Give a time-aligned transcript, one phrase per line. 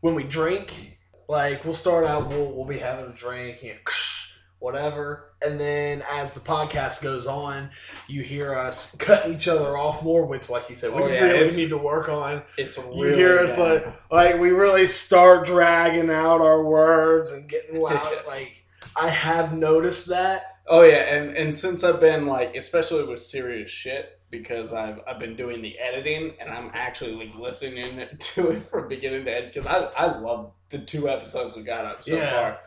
[0.00, 0.98] when we drink,
[1.28, 3.78] like we'll start out, we'll we'll be having a drink, you know,
[4.58, 7.70] whatever, and then as the podcast goes on,
[8.08, 11.22] you hear us cutting each other off more, which, like you said, we Oh, yeah,
[11.24, 12.42] really need to work on.
[12.58, 13.84] It's You hear it's bad.
[13.86, 18.12] like like we really start dragging out our words and getting loud.
[18.26, 18.64] like
[18.96, 20.42] I have noticed that.
[20.66, 25.18] Oh yeah, and and since I've been like, especially with serious shit, because I've I've
[25.18, 29.52] been doing the editing and I'm actually like listening to it from beginning to end
[29.52, 32.30] because I I love the two episodes we got up so Yeah.
[32.30, 32.58] far.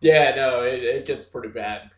[0.00, 1.90] Yeah, no, it, it gets pretty bad.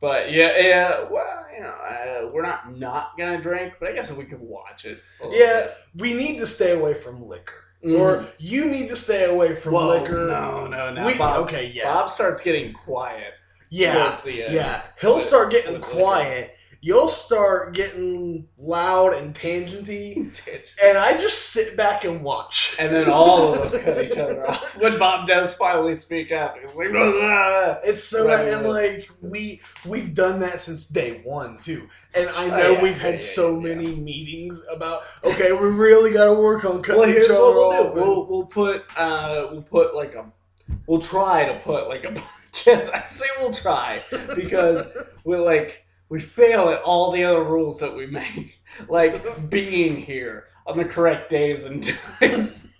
[0.00, 1.04] But yeah, yeah.
[1.10, 4.84] Well, you know, uh, we're not not gonna drink, but I guess we could watch
[4.84, 5.00] it.
[5.30, 7.98] Yeah, we need to stay away from liquor, bit.
[8.00, 10.26] or you need to stay away from Whoa, liquor.
[10.28, 11.06] No, no, no.
[11.06, 13.34] We, Bob, okay, yeah, Bob starts getting quiet.
[13.70, 14.82] yeah, yeah.
[15.00, 16.52] He'll With- start getting quiet, liquor.
[16.80, 20.16] You'll start getting loud and tangenty,
[20.84, 22.76] and I just sit back and watch.
[22.78, 26.56] And then all of us cut each other off when Bob does finally speak up.
[26.56, 31.58] He's like, "Blah." It's so Right, and like we we've done that since day one
[31.58, 33.74] too, and I know yeah, we've had yeah, so yeah.
[33.74, 37.40] many meetings about okay, we really got to work on cutting well, here's each what
[37.40, 37.94] other we'll off.
[37.94, 38.00] do.
[38.00, 40.30] We'll, we'll put uh, we'll put like a
[40.86, 42.14] we'll try to put like a
[42.66, 44.02] Yes, I say we'll try
[44.34, 44.92] because
[45.24, 50.44] we're like we fail at all the other rules that we make, like being here
[50.66, 51.82] on the correct days and
[52.20, 52.72] times.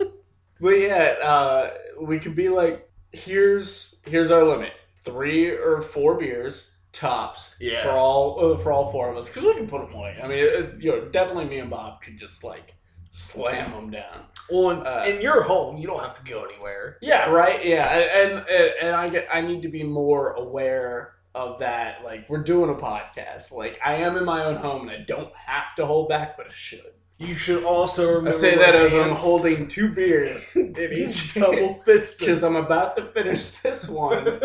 [0.60, 4.72] but yeah, uh, we could be like, here's here's our limit:
[5.04, 7.84] three or four beers tops Yeah.
[7.84, 10.18] for all uh, for all four of us because we can put them away.
[10.22, 12.74] I mean, it, you know, definitely me and Bob could just like
[13.10, 14.24] slam them down.
[14.50, 16.96] Well, in, uh, in your home, you don't have to go anywhere.
[17.02, 17.64] Yeah, right.
[17.64, 22.04] Yeah, and and, and I get I need to be more aware of that.
[22.04, 23.52] Like we're doing a podcast.
[23.52, 26.46] Like I am in my own home and I don't have to hold back, but
[26.46, 26.92] I should.
[27.18, 32.20] You should also I say that as I'm holding two beers in each double fisted.
[32.28, 34.40] because I'm about to finish this one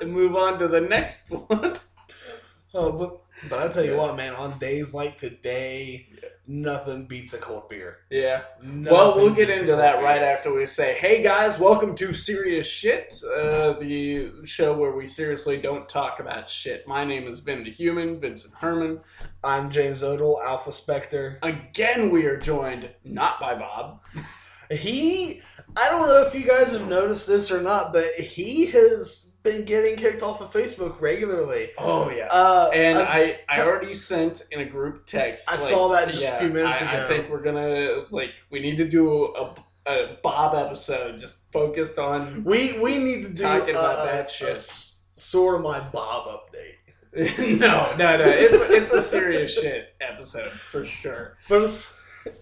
[0.00, 1.76] and move on to the next one.
[2.74, 3.98] Oh, but but I tell you Yeah.
[3.98, 6.08] what, man, on days like today,
[6.48, 7.98] nothing beats a cold beer.
[8.10, 8.42] Yeah.
[8.62, 10.04] Nothing Well, we'll get into that beer.
[10.04, 15.06] right after we say, "Hey guys, welcome to Serious Shit, uh, the show where we
[15.06, 19.00] seriously don't talk about shit." My name is Vin the Human, Vincent Herman.
[19.44, 21.36] I'm James Odell, Alphaspecter.
[21.42, 24.00] Again, we are joined not by Bob.
[24.70, 25.40] He,
[25.76, 29.64] I don't know if you guys have noticed this or not, but he has been
[29.64, 31.70] getting kicked off of Facebook regularly.
[31.78, 35.50] Oh yeah, Uh, and I- I, I already sent in a group text.
[35.50, 37.04] I like, saw that just a few minutes I, ago.
[37.04, 39.54] I think we're gonna like we need to do a,
[39.86, 42.44] a Bob episode just focused on.
[42.44, 44.50] we we need to do Talking about uh, that shit.
[44.50, 46.74] s- sort of my Bob update.
[47.58, 48.24] no, no, no.
[48.26, 51.36] It's it's a serious shit episode for sure.
[51.48, 51.92] But it's,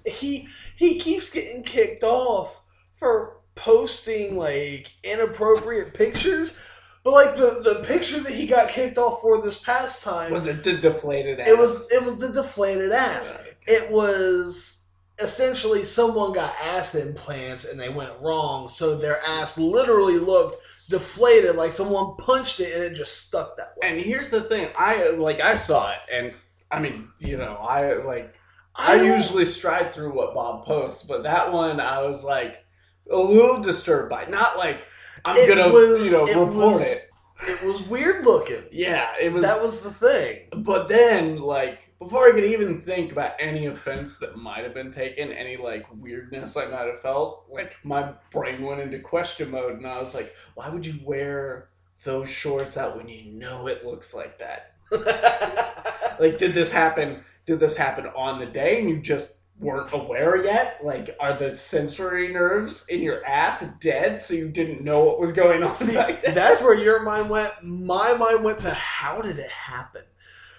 [0.04, 2.60] he he keeps getting kicked off
[2.96, 6.58] for posting like inappropriate pictures.
[7.06, 10.48] But like the the picture that he got kicked off for this past time, Was
[10.48, 11.38] it the deflated?
[11.38, 11.46] Ass?
[11.46, 13.38] it was it was the deflated ass.
[13.44, 13.54] Right.
[13.68, 14.82] It was
[15.20, 20.56] essentially someone got ass implants and they went wrong, so their ass literally looked
[20.88, 23.88] deflated, like someone punched it and it just stuck that way.
[23.88, 26.34] And here's the thing, I like I saw it, and
[26.72, 28.34] I mean, you know, I like
[28.74, 32.64] I, don't- usually stride through what Bob posts, but that one I was like
[33.08, 34.24] a little disturbed by.
[34.24, 34.78] Not like
[35.26, 37.10] I'm It gonna was- you know it report was- it.
[37.48, 38.62] it was weird looking.
[38.70, 39.44] Yeah, it was.
[39.44, 40.48] That was the thing.
[40.56, 44.92] but then like before I could even think about any offense that might have been
[44.92, 49.78] taken, any like weirdness I might have felt, like my brain went into question mode,
[49.78, 51.70] and I was like, why would you wear
[52.04, 54.75] those shorts out when you know it looks like that?
[56.20, 60.44] like did this happen did this happen on the day and you just weren't aware
[60.44, 65.18] yet like are the sensory nerves in your ass dead so you didn't know what
[65.18, 67.52] was going on See, that's where your mind went.
[67.62, 70.02] My mind went to how did it happen?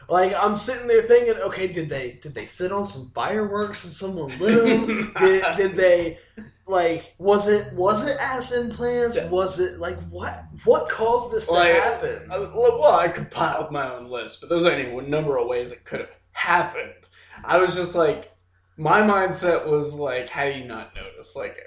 [0.09, 3.93] Like I'm sitting there thinking, okay, did they did they sit on some fireworks and
[3.93, 5.13] someone lit them?
[5.19, 6.17] did, did they
[6.65, 9.17] like was it was it ass implants?
[9.29, 12.31] Was it like what what caused this to happen?
[12.31, 15.47] Uh, I was- well I compiled my own list but there was any number of
[15.47, 16.93] ways it could have happened
[17.43, 18.31] I was just like
[18.77, 21.57] my mindset was like how do you not notice like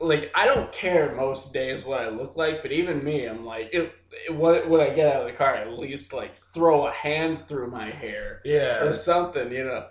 [0.00, 3.70] like I don't care most days what I look like but even me I'm like
[3.72, 3.92] it,
[4.26, 7.46] it, when when I get out of the car at least like throw a hand
[7.48, 8.84] through my hair yeah.
[8.84, 9.86] or something, you know.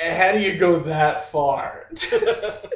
[0.00, 1.90] And how do you go that far?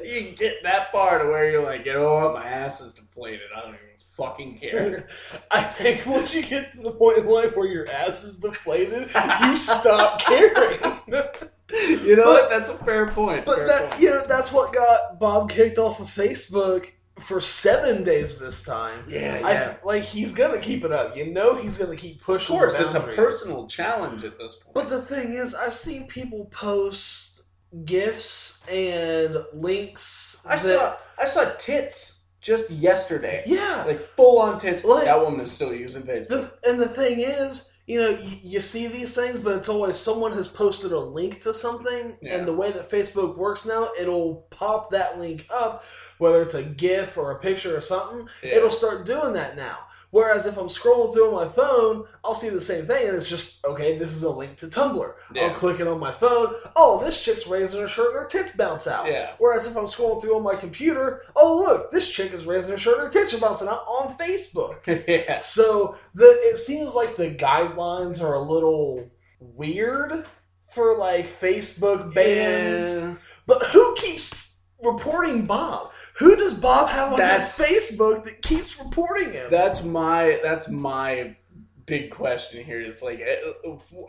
[0.05, 3.49] you get that far to where you're like, you know what, my ass is deflated.
[3.57, 5.09] I don't even fucking care.
[5.51, 9.11] I think once you get to the point in life where your ass is deflated,
[9.43, 10.79] you stop caring.
[11.73, 12.51] you know But- what?
[12.51, 13.45] That's a fair point.
[13.45, 14.03] But fair that point.
[14.03, 16.91] you know that's what got Bob kicked off of Facebook
[17.21, 19.05] for seven days this time.
[19.09, 21.17] Yeah, I f- like he's gonna keep it up.
[21.17, 22.55] You know he's gonna keep pushing.
[22.55, 24.75] Of course, it's a personal challenge at this point.
[24.75, 27.43] But the thing is, I've seen people post
[27.85, 30.43] gifs and links.
[30.49, 33.43] I that, saw I saw tits just yesterday.
[33.47, 33.83] Yeah.
[33.87, 34.85] Like full on tits.
[34.85, 36.29] Like- that woman is still using Facebook.
[36.29, 39.97] The, and the thing is, you know, you, you see these things, but it's always
[39.97, 42.37] someone has posted a link to something, Yeah.
[42.37, 45.85] and the way that Facebook works now, it'll pop that link up,
[46.19, 48.29] whether it's a GIF or a picture or something.
[48.43, 48.57] Yeah.
[48.57, 49.79] It'll start doing that now.
[50.17, 53.29] Whereas if I'm scrolling through on my phone, I'll see the same thing, and it's
[53.29, 53.99] just okay.
[53.99, 55.13] This is a link to Tumblr.
[55.35, 55.43] Yeah.
[55.43, 56.55] I'll click it on my phone.
[56.75, 59.11] Oh, this chick's raising her shirt, and her tits bounce out.
[59.11, 59.33] Yeah.
[59.37, 62.79] Whereas if I'm scrolling through on my computer, oh look, this chick is raising her
[62.79, 64.87] shirt, and her tits are bouncing out on Facebook.
[65.07, 65.41] yeah.
[65.41, 70.25] So the it seems like the guidelines are a little weird
[70.73, 72.97] for like Facebook bans.
[72.97, 73.17] Yeah.
[73.47, 75.91] But who keeps reporting Bob?
[76.19, 77.69] Who does Bob have on That's- his
[77.99, 79.51] Facebook that keeps reporting him?
[79.51, 81.37] That's my that's my
[81.85, 82.81] big question here.
[82.81, 83.39] Is like at,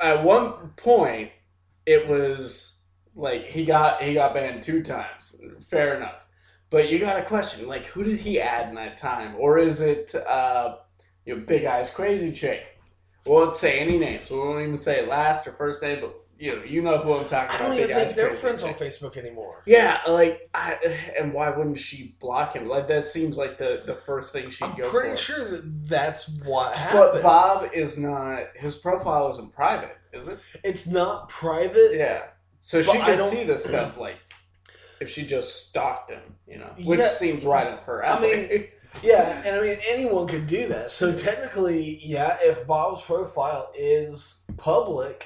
[0.01, 1.31] at one point
[1.85, 2.73] it was
[3.15, 5.35] like he got he got banned two times.
[5.67, 6.15] Fair enough.
[6.69, 9.81] But you got a question like who did he add in that time, or is
[9.81, 10.77] it uh,
[11.25, 12.61] you know Big Eyes Crazy Chick?
[13.25, 14.31] We won't say any names.
[14.31, 17.27] We won't even say last or first name, but you know you know who I'm
[17.27, 17.59] talking I about.
[17.59, 18.79] don't Big even think they're friends Chick.
[18.79, 19.63] on Facebook anymore.
[19.65, 20.73] Yeah, like, I,
[21.19, 22.67] and why wouldn't she block him?
[22.67, 25.17] Like, that seems like the, the first thing she'd I'm go pretty for.
[25.17, 27.09] sure that that's what happened.
[27.13, 27.23] But.
[27.23, 28.43] Bob is not.
[28.55, 30.39] His profile isn't private, is it?
[30.63, 31.91] it's not private.
[31.93, 32.23] Yeah.
[32.61, 34.17] So she could see this stuff, like,
[34.99, 37.07] if she just stalked him, you know, which Yeah.
[37.07, 38.67] seems right up her I mean,
[39.03, 40.91] Yeah, and I mean anyone could do that.
[40.91, 45.25] So technically, yeah, if Bob's profile is public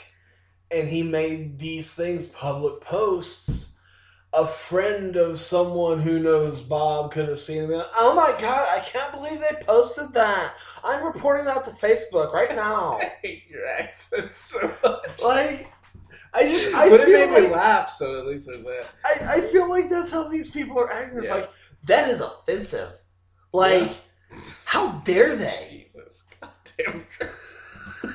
[0.71, 3.75] and he made these things public posts,
[4.33, 8.79] a friend of someone who knows Bob could have seen and, Oh my god, I
[8.79, 10.53] can't believe they posted that.
[10.83, 12.97] I'm reporting that to Facebook right now.
[13.01, 15.21] I hate your accent so much.
[15.21, 15.71] Like,
[16.33, 18.89] I just I but it made me laugh, so at least there's that.
[19.05, 21.17] I, I feel like that's how these people are acting.
[21.19, 21.35] It's Yeah.
[21.35, 21.49] like
[21.83, 22.93] that is offensive.
[23.51, 23.97] Like,
[24.65, 25.67] how dare they?
[25.93, 26.23] Jesus.
[26.39, 27.05] God damn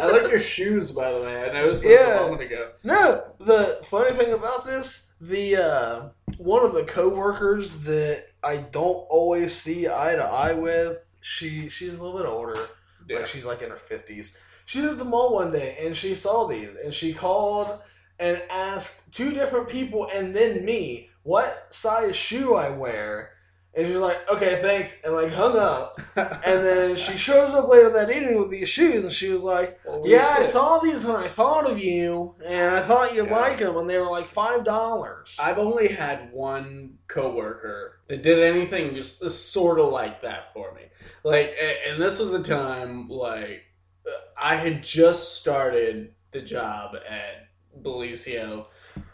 [0.00, 1.48] I like your shoes, by the way.
[1.48, 2.18] I noticed that Yeah.
[2.18, 2.70] a moment ago.
[2.84, 9.04] No, the funny thing about this, the uh, one of the coworkers that I don't
[9.10, 12.68] always see eye to eye with, she she's a little bit older,
[13.08, 13.18] Yeah.
[13.18, 14.36] like she's like in her fifties.
[14.66, 17.80] She was at the mall one day and she saw these and she called
[18.20, 23.30] and asked two different people and then me what size shoe I wear.
[23.74, 26.00] And she's like, okay, thanks, and like hung up.
[26.16, 29.78] And then she shows up later that evening with these shoes, and she was like,
[29.86, 33.36] Holy yeah, I saw these and I thought of you, and I thought you'd Yeah.
[33.38, 35.38] like them, and they were like five dollars.
[35.40, 40.74] I've only had one coworker that did anything just uh, sort of like that for
[40.74, 40.82] me.
[41.22, 41.54] Like,
[41.86, 43.62] and this was a time like
[44.06, 47.48] uh, I had just started the job at
[47.82, 48.66] Belicio,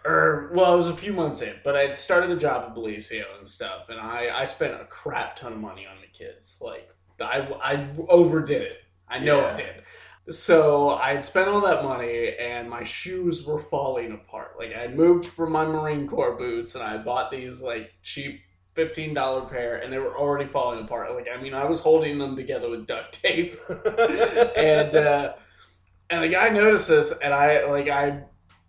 [0.04, 3.24] or well, it was a few months in, but I started the job at Belicio
[3.38, 6.56] and stuff, and I I spent a crap ton of money on the kids.
[6.60, 6.88] Like,
[7.20, 8.78] I I overdid it.
[9.08, 9.82] I know I did.
[10.30, 14.56] So I had spent all that money, and my shoes were falling apart.
[14.58, 18.40] Like I moved from my Marine Corps boots, and I bought these like cheap
[18.74, 21.14] fifteen dollar pair, and they were already falling apart.
[21.14, 25.34] Like I mean, I was holding them together with duct tape, and uh,
[26.08, 28.24] and the guy noticed this, and I like I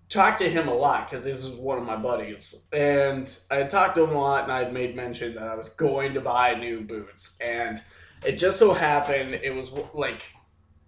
[0.10, 3.96] talked to him a lot because this is one of my buddies, and I talked
[3.96, 6.82] to him a lot, and I made mention that I was going to buy new
[6.82, 7.82] boots, and
[8.26, 10.22] it just so happened it was like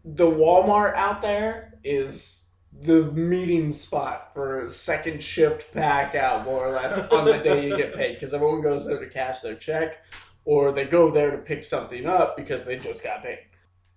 [0.03, 2.45] the Walmart out there is
[2.81, 7.75] the meeting spot for second shift pack out more or less on the day you
[7.75, 9.97] get paid because everyone goes there to cash their check
[10.45, 13.39] or they go there to pick something up because they just got paid.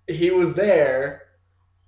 [0.07, 1.27] He was there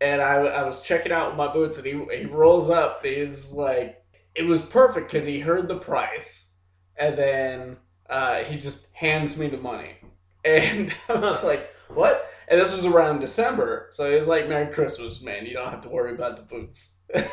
[0.04, 4.04] and I, I was checking out my boots and he, he rolls up he's like
[4.36, 6.50] it was perfect because he heard the price
[6.98, 7.78] and then
[8.10, 9.96] uh, he just hands me the money.
[10.46, 12.30] And I was like what?
[12.50, 15.46] And this was around December so he was like Merry Christmas man.
[15.46, 16.98] You don't have to worry about the boots.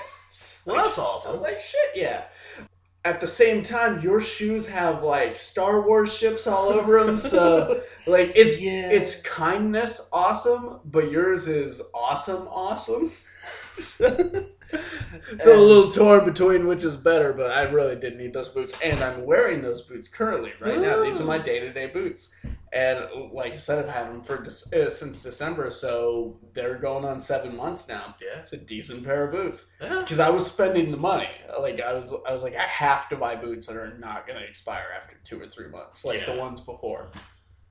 [0.64, 1.40] Well, that's awesome.
[1.40, 2.26] like shit yeah
[3.04, 7.80] at the same time your shoes have like Star Wars ships all over them so
[8.06, 8.90] like it's Yeah.
[8.90, 13.10] it's kindness awesome, but yours is awesome awesome.
[15.38, 18.74] so a little torn between which is better, but I really did need those boots,
[18.82, 21.02] and I'm wearing those boots currently right now.
[21.02, 22.34] These are my day to day boots,
[22.72, 23.00] and
[23.32, 27.56] like I said, I've had them for uh, since December, so they're going on seven
[27.56, 28.14] months now.
[28.20, 28.40] Yeah.
[28.40, 30.00] It's a decent pair of boots Yeah.
[30.00, 31.28] because I was spending the money.
[31.60, 34.38] Like I was, I was like, I have to buy boots that are not going
[34.38, 36.34] to expire after two or three months, like Yeah.
[36.34, 37.10] the ones before.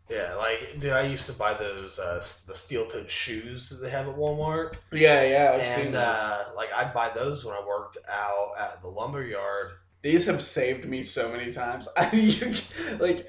[0.10, 2.16] Yeah, like dude, I used to buy those uh,
[2.48, 6.02] the steel-toed shoes that they have at Walmart, Yeah, yeah, I've seen and those.
[6.04, 9.72] uh, like I'd buy those when I worked out at the lumber yard.
[10.02, 11.88] These have saved me so many times.
[11.98, 12.54] I, you,
[13.00, 13.28] like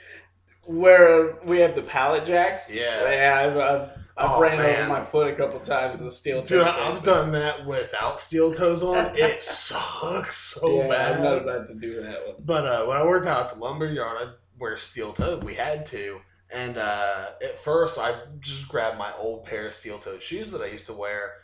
[0.64, 2.72] where we have the pallet jacks.
[2.72, 3.10] Yeah.
[3.10, 3.40] yeah.
[3.46, 3.82] I've, I've,
[4.16, 4.80] I've Oh, ran man.
[4.80, 5.98] over my foot a couple times.
[6.00, 6.42] In the steel.
[6.42, 8.96] Dude, I've done that without steel toes on.
[9.16, 11.16] It sucks so yeah, bad.
[11.16, 12.36] I'm not about to do that one.
[12.44, 15.42] But uh, when I worked out at the lumber yard, I'd wear steel toed.
[15.42, 16.20] We had to.
[16.52, 20.62] And uh, at first, I just grabbed my old pair of steel toed shoes that
[20.62, 21.34] I used to wear.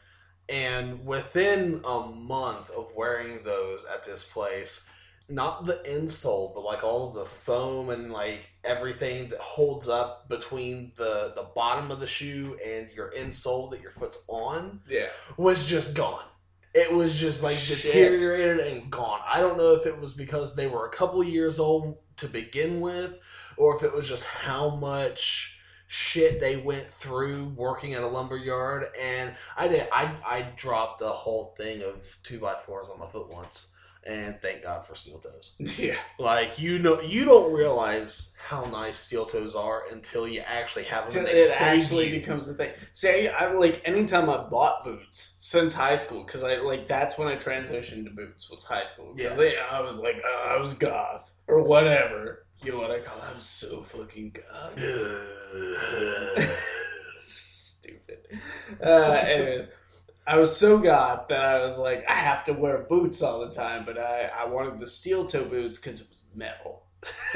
[0.48, 4.88] And within a month of wearing those at this place,
[5.28, 10.28] not the insole, but like all of the foam and like everything that holds up
[10.28, 15.08] between the, the bottom of the shoe and your insole that your foot's on Yeah.
[15.36, 16.24] was just gone.
[16.74, 17.82] It was just like Shit.
[17.82, 19.20] deteriorated and gone.
[19.26, 22.80] I don't know if it was because they were a couple years old to begin
[22.80, 23.18] with,
[23.56, 25.58] or if it was just how much
[25.88, 28.86] shit they went through working at a lumber yard.
[29.00, 29.88] And I did.
[29.92, 34.36] I I dropped a whole thing of two by fours on my foot once, and
[34.42, 35.54] thank God for steel toes.
[35.78, 35.96] Yeah.
[36.18, 41.12] Like you know, you don't realize how nice steel toes are until you actually have
[41.12, 41.24] them.
[41.24, 42.20] They it actually you.
[42.20, 42.72] becomes a thing.
[42.92, 47.28] See, I like anytime I bought boots since high school because I like that's when
[47.28, 49.14] I transitioned to boots was high school.
[49.14, 49.64] Because Yeah.
[49.70, 52.45] I was like, oh, I was goth or whatever.
[52.62, 53.18] You know what I call?
[53.18, 53.24] it?
[53.30, 54.72] I was so fucking god.
[57.26, 58.18] Stupid.
[58.84, 59.66] Uh, anyways,
[60.26, 63.52] I was so goth that I was like, I have to wear boots all the
[63.52, 66.82] time, but I, I wanted the steel toe boots because it was metal.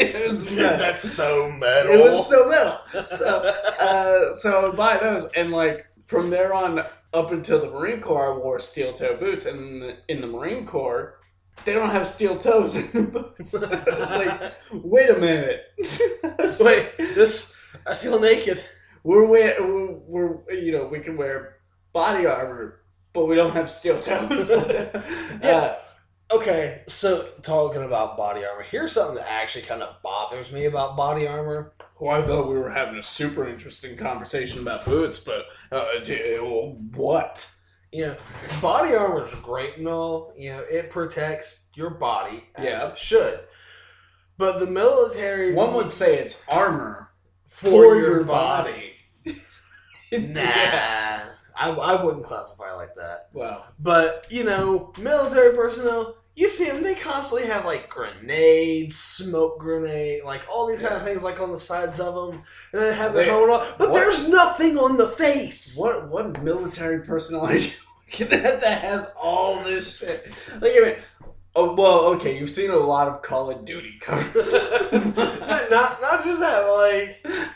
[0.00, 0.78] It was Dude, metal.
[0.78, 1.92] that's so metal.
[1.92, 2.78] It was so metal.
[3.06, 3.38] So,
[3.80, 6.80] uh, so I would buy those, and like from there on
[7.12, 11.17] up until the Marine Corps, I wore steel toe boots, and in the Marine Corps,
[11.64, 13.54] they don't have steel toes in the boots.
[13.54, 15.62] I was like, wait a minute.
[16.60, 17.54] Wait, this
[17.86, 18.64] I feel naked.
[19.04, 21.56] we're, we're, we're you know we can wear
[21.92, 22.80] body armor,
[23.12, 24.50] but we don't have steel toes.
[25.42, 25.76] uh,
[26.30, 30.94] Okay, so talking about body armor, here's something that actually kind of bothers me about
[30.94, 31.72] body armor.
[31.98, 35.86] well, I thought we were having a super interesting conversation about boots, but uh,
[36.94, 37.48] what?
[37.92, 38.16] You know,
[38.60, 40.34] body armor is great and all.
[40.36, 42.88] You know, it protects your body as Yeah.
[42.88, 43.40] it should.
[44.36, 47.10] But the military One would say it's armor
[47.48, 48.92] for, for your, your body.
[50.12, 51.24] Nah, Yeah.
[51.56, 53.28] I, I wouldn't classify like that.
[53.32, 59.58] Well, But you know, military personnel, you see them, they constantly have like grenades, smoke
[59.58, 62.94] grenade, like all these kind of things like on the sides of them, and they
[62.94, 63.66] have their helmet on.
[63.76, 63.94] But what?
[63.94, 65.74] there's nothing on the face.
[65.76, 67.72] what what military personnel are you
[68.06, 70.32] looking at that has all this shit?
[70.60, 70.96] Like, I mean,
[71.56, 74.52] oh, well, okay, you've seen a lot of Call of Duty covers.
[74.92, 77.52] not not just that, but like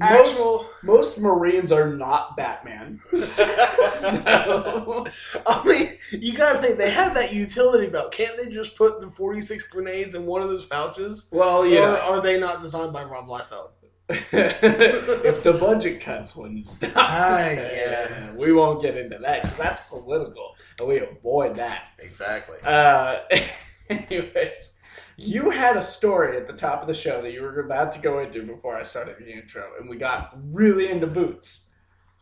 [0.00, 0.68] actual.
[0.82, 3.00] most Marines are not Batman.
[3.16, 5.06] so,
[5.46, 8.12] I mean, you gotta think they have that utility belt.
[8.12, 11.26] Can't they just put the 46 grenades in one of those pouches?
[11.30, 11.96] well, Or yeah.
[11.98, 13.70] are they not designed by Rob Liefeld?
[14.10, 18.34] if the budget cuts wouldn't stop, Ah, yeah.
[18.36, 21.88] we won't get into that because that's political, and we avoid that.
[21.98, 22.56] Exactly.
[22.64, 23.18] Uh,
[23.90, 24.76] anyways,
[25.20, 27.98] you had a story at the top of the show that you were about to
[27.98, 31.70] go into before I started the intro, and we got really into boots.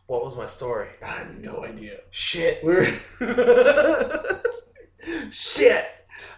[0.07, 0.87] What was my story?
[1.03, 1.99] I have no idea.
[2.09, 2.63] Shit.
[2.63, 2.91] We're
[5.31, 5.85] shit.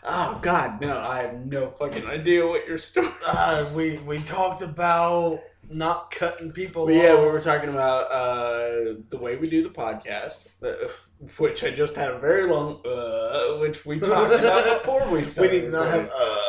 [0.03, 0.99] Oh God, no!
[0.99, 3.09] I have no fucking idea what your story.
[3.25, 5.39] Uh, we we talked about
[5.69, 6.91] not cutting people.
[6.91, 10.89] Yeah, we were talking about uh, the way we do the podcast, uh,
[11.37, 15.25] which I just had a very long, uh, which we talked about before we We
[15.25, 15.53] started.
[15.53, 16.48] need to not have uh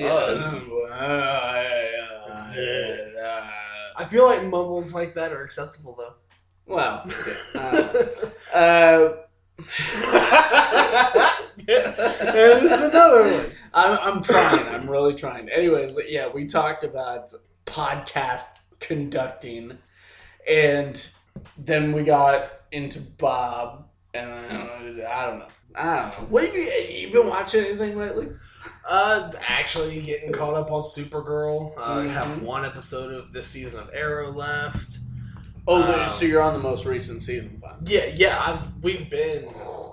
[0.00, 0.64] us.
[0.68, 0.92] uh,
[2.52, 3.50] uh,
[3.96, 6.14] I feel like mumbles like that are acceptable though.
[6.66, 7.36] well, okay.
[8.54, 9.16] uh, uh,
[11.58, 13.52] and this is another one.
[13.74, 14.66] I'm, I'm trying.
[14.68, 15.48] I'm really trying.
[15.48, 17.32] Anyways, yeah, we talked about
[17.66, 18.46] podcast
[18.80, 19.78] conducting,
[20.48, 21.06] and
[21.56, 25.46] then we got into Bob, and I don't know.
[25.74, 26.26] I don't know.
[26.28, 28.28] What have you, you been watching anything lately?
[28.88, 31.76] Uh, actually getting caught up on Supergirl.
[31.78, 32.42] Uh, I have Mhm.
[32.42, 34.98] one episode of this season of Arrow left.
[35.68, 38.42] Oh, Um, so you're on the most recent season yeah, yeah.
[38.44, 39.46] I've we've been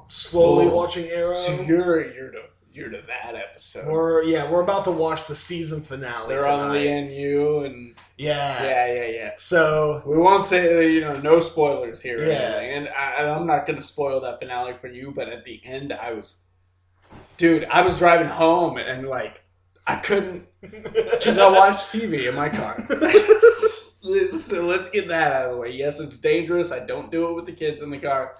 [0.07, 0.75] slowly Whoa.
[0.75, 1.33] watching Arrow.
[1.33, 2.41] So you're you're to
[2.73, 3.87] you're to that episode.
[3.87, 6.29] we're yeah, we're about to watch the season finale.
[6.29, 6.79] They're on the.
[6.87, 8.63] NU and Yeah.
[8.63, 9.31] yeah, yeah, yeah.
[9.37, 12.33] So We won't say you know no spoilers here Yeah.
[12.33, 15.11] anything, and, I, and I'm not gonna spoil that finale for you.
[15.15, 16.35] But at the end, I was,
[17.39, 19.41] dude, I was driving home and like
[19.87, 22.85] I couldn't because I watched TV in my car.
[24.31, 25.71] so let's get that out of the way.
[25.71, 26.71] Yes, it's dangerous.
[26.71, 28.35] I don't do it with the kids in the car.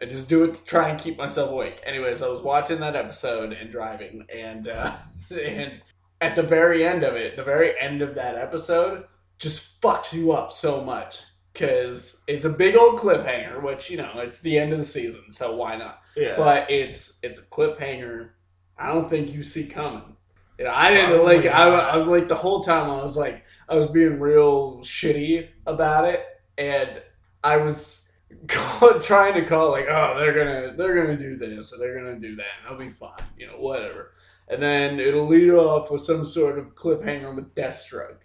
[0.00, 1.80] I just do it to try and keep myself awake.
[1.84, 4.96] Anyways, I was watching that episode and driving, and uh,
[5.30, 5.80] and
[6.20, 9.04] at the very end of it, the very end of that episode
[9.38, 11.22] just fucks you up so much
[11.52, 13.62] because it's a big old cliffhanger.
[13.62, 16.00] Which you know, it's the end of the season, so why not?
[16.16, 16.36] yeah.
[16.36, 18.30] But it's it's a cliffhanger.
[18.78, 20.16] I don't think you see coming.
[20.58, 21.46] You know, I didn't like.
[21.46, 21.68] I.
[21.68, 22.90] I was like the whole time.
[22.90, 26.24] I was like, I was being real shitty about it,
[26.58, 27.02] and
[27.42, 28.02] I was
[28.48, 32.18] call, trying to call like, oh, they're gonna they're gonna do this or they're gonna
[32.18, 33.22] do that, and I'll be fine.
[33.38, 34.12] You know, whatever.
[34.46, 38.18] And then it'll lead off with some sort of cliffhanger with Deathstroke.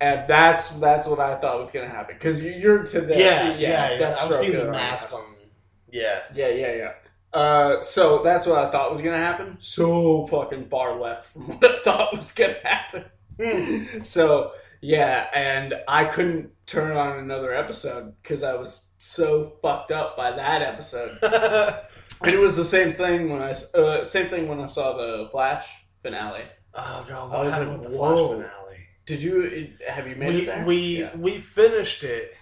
[0.00, 3.18] And that's that's what I thought was gonna happen because you're to that.
[3.18, 4.16] yeah, yeah, yeah.
[4.18, 5.22] I've Deathstroke seen the mask on.
[5.90, 6.20] Yeah.
[6.34, 6.92] yeah, yeah, yeah.
[7.32, 9.56] Uh, so that's what I thought was gonna happen.
[9.58, 13.04] So fucking far left from what I thought was gonna happen.
[13.40, 14.02] Hmm.
[14.04, 20.16] so yeah, and I couldn't turn on another episode because I was so fucked up
[20.16, 21.18] by that episode.
[22.24, 24.96] And it was the same thing when I s- uh, same thing when I saw
[24.96, 25.66] the Flash
[26.04, 26.44] finale.
[26.72, 28.26] oh god, I what was happened like, with the whoa.
[28.36, 28.78] Flash finale?
[29.06, 30.64] Did you have you made We it there?
[30.64, 31.16] we Yeah.
[31.16, 32.32] we finished it.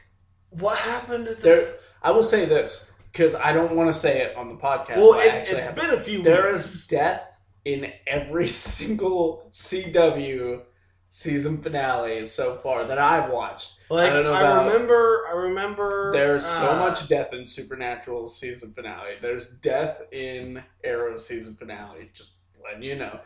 [0.50, 4.22] What happened at the There, I will say this because I don't want to say
[4.22, 4.98] it on the podcast.
[4.98, 6.64] Well, it's it's been a few There weeks.
[6.64, 7.22] is death
[7.64, 10.62] in every single CW
[11.10, 13.74] season finale so far that I've watched.
[13.90, 16.12] Like I don't know I remember, I remember.
[16.12, 19.14] There's so uh, much death in Supernatural season finale.
[19.20, 22.10] There's death in Arrow season finale.
[22.14, 23.20] Just letting you know.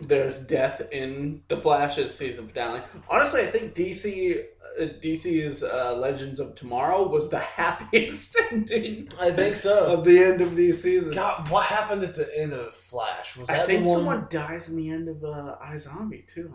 [0.00, 2.82] There's death in the Flash's season finale.
[3.08, 4.44] Honestly, I think DC
[4.80, 9.92] DC's uh, Legends of Tomorrow was the happiest ending I think so.
[9.92, 11.14] of the end of these seasons.
[11.14, 13.36] God, what happened at the end of Flash?
[13.36, 16.52] Was that I think someone dies in the end of uh, Zombie too.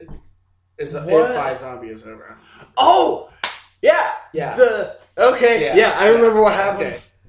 [0.00, 0.20] I don't.
[0.78, 1.30] Is if What?
[1.32, 2.38] iZombie is over?
[2.78, 3.30] Oh,
[3.82, 4.56] yeah, Yeah.
[4.56, 7.18] The okay, Yeah, yeah, I remember what happens.
[7.18, 7.19] Okay,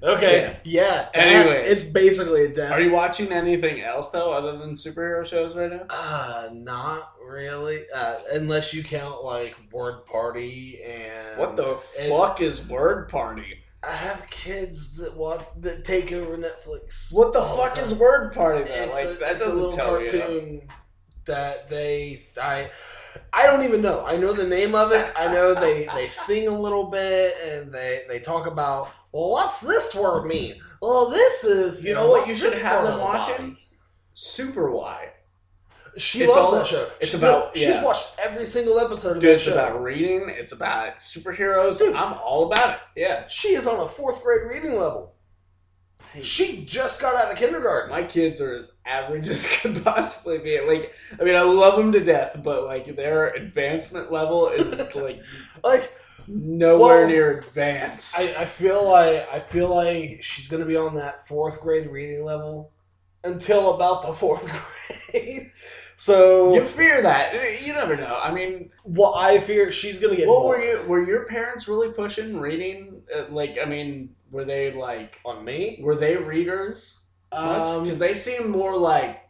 [0.64, 1.08] yeah.
[1.14, 1.68] that- Anyways.
[1.68, 2.72] it's basically a death.
[2.72, 5.86] Are you watching anything else though, other than superhero shows right now?
[5.90, 7.84] Uh, not really.
[7.94, 13.58] Uh, unless you count like Word Party and What the and fuck is Word Party?
[13.84, 17.12] I have kids that watch that take over Netflix.
[17.12, 17.84] What the fuck time.
[17.84, 18.74] is Word Party though?
[18.74, 20.06] It's, like a, that it's a doesn't little tell you.
[20.08, 20.68] cartoon
[21.26, 22.70] that they I
[23.32, 24.04] I don't even know.
[24.06, 25.06] I know the name of it.
[25.16, 29.60] I know they they sing a little bit and they they talk about well, what's
[29.60, 30.56] this word mean?
[30.80, 33.04] Well, this is You know what what's you should this have part them of the
[33.04, 33.48] watching?
[33.50, 33.58] body?
[34.14, 35.08] Super Why.
[35.98, 36.90] She It's loves all- that show.
[37.00, 37.74] it's She- about- no, yeah.
[37.74, 39.52] she's watched every single episode of Dude, that it's show.
[39.52, 40.28] about reading.
[40.30, 41.78] It's about superheroes.
[41.78, 41.94] Dude.
[41.94, 42.80] I'm all about it.
[42.96, 43.26] Yeah.
[43.28, 45.14] she is on a fourth grade reading level.
[46.20, 47.90] She just got out of kindergarten.
[47.90, 50.60] my kids are as average as could possibly be.
[50.60, 55.22] Like, I mean, I love them to death, but like their advancement level is like
[55.64, 55.92] Like
[56.26, 58.18] nowhere Well, near advanced.
[58.18, 62.24] I, I feel like I feel like she's gonna be on that fourth grade reading
[62.24, 62.72] level
[63.24, 64.44] until about the fourth
[65.12, 65.50] grade.
[65.96, 67.62] So you fear that?
[67.64, 68.18] You never know.
[68.20, 70.82] I mean, what I fear she's gonna get what bored were you?
[70.88, 73.02] Were your parents really pushing reading?
[73.14, 75.20] Uh, like, I mean, were they like?
[75.24, 75.78] on me.
[75.80, 76.98] Were they readers?
[77.30, 79.20] Um, Because they seem more like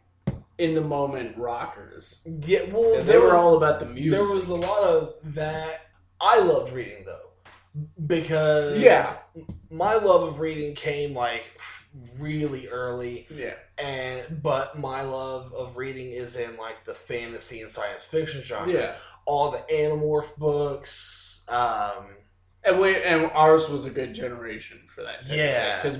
[0.57, 2.21] in the moment rockers.
[2.45, 4.11] yeah, well, they were was all about the music.
[4.11, 5.81] there was a lot of that.
[6.23, 7.19] I loved reading though
[8.05, 9.11] because Yeah.
[9.69, 11.43] my love of reading came like
[12.17, 13.53] really early yeah.
[13.77, 18.71] and but my love of reading is in like the fantasy and science fiction genre
[18.71, 18.95] Yeah.
[19.25, 22.05] all the animorph books um
[22.63, 25.25] And we and ours was a good generation for that.
[25.27, 25.81] Yeah.
[25.81, 25.97] because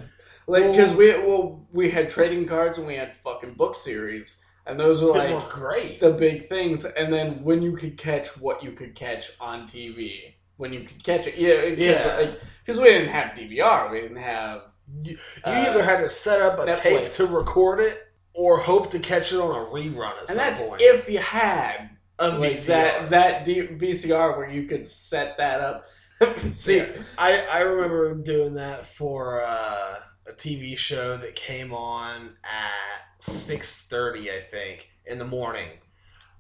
[0.48, 4.43] like Well- because we well we had trading cards and we had fucking book series
[4.66, 6.86] and those were like were great the big things.
[6.86, 11.04] And then when you could catch what you could catch on TV, when you could
[11.04, 12.16] catch it, yeah, Yeah.
[12.18, 14.62] like because we didn't have DVR, we didn't have
[15.02, 15.18] you, you
[15.52, 16.82] uh, either had to set up a Netflix.
[16.82, 20.62] tape to record it or hope to catch it on a rerun at and that's
[20.62, 22.66] point if you had a like VCR.
[22.68, 25.86] that that D- VCR where you could set that up.
[26.54, 26.88] See, Yeah.
[27.18, 29.96] I, I remember doing that for uh,
[30.28, 35.70] a TV show that came on at six thirty, I think, in the morning.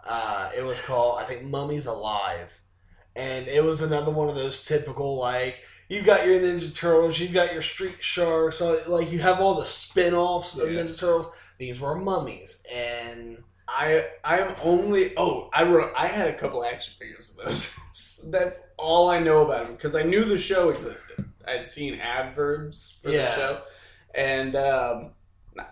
[0.03, 2.51] Uh, it was called I think Mummies Alive,
[3.15, 7.33] and it was another one of those typical like you've got your Ninja Turtles, you've
[7.33, 10.81] got your Street Sharks, so like you have all the spin-offs of Yeah.
[10.81, 11.31] Ninja Turtles.
[11.57, 16.95] These were mummies, and I I'm only oh I wrote I had a couple action
[16.99, 17.73] figures of those.
[18.25, 21.23] That's all I know about them because I knew the show existed.
[21.47, 23.29] I'd seen adverbs for Yeah.
[23.29, 23.61] the show,
[24.15, 25.11] and um,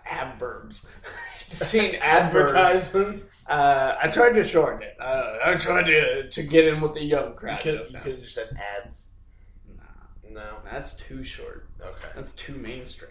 [0.06, 0.86] adverbs.
[1.48, 3.48] Seen advertisements.
[3.48, 4.96] Uh, I tried to shorten it.
[5.00, 7.64] Uh, I tried to to get in with the young crowd.
[7.64, 9.10] You could, just you could have just said ads.
[9.76, 9.82] Nah,
[10.30, 10.56] No.
[10.70, 11.68] that's too short.
[11.80, 12.08] Okay.
[12.16, 13.10] That's too mainstream.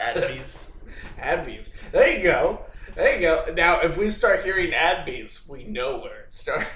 [0.00, 0.70] Adbies.
[1.18, 1.70] Adbees.
[1.92, 2.60] There you go.
[2.94, 3.46] There you go.
[3.56, 6.68] Now, if we start hearing Adbees, we know where it starts.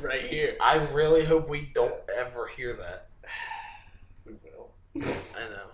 [0.00, 0.56] right here.
[0.60, 3.08] I really hope we don't ever hear that.
[4.26, 4.70] We will.
[4.96, 5.66] I know.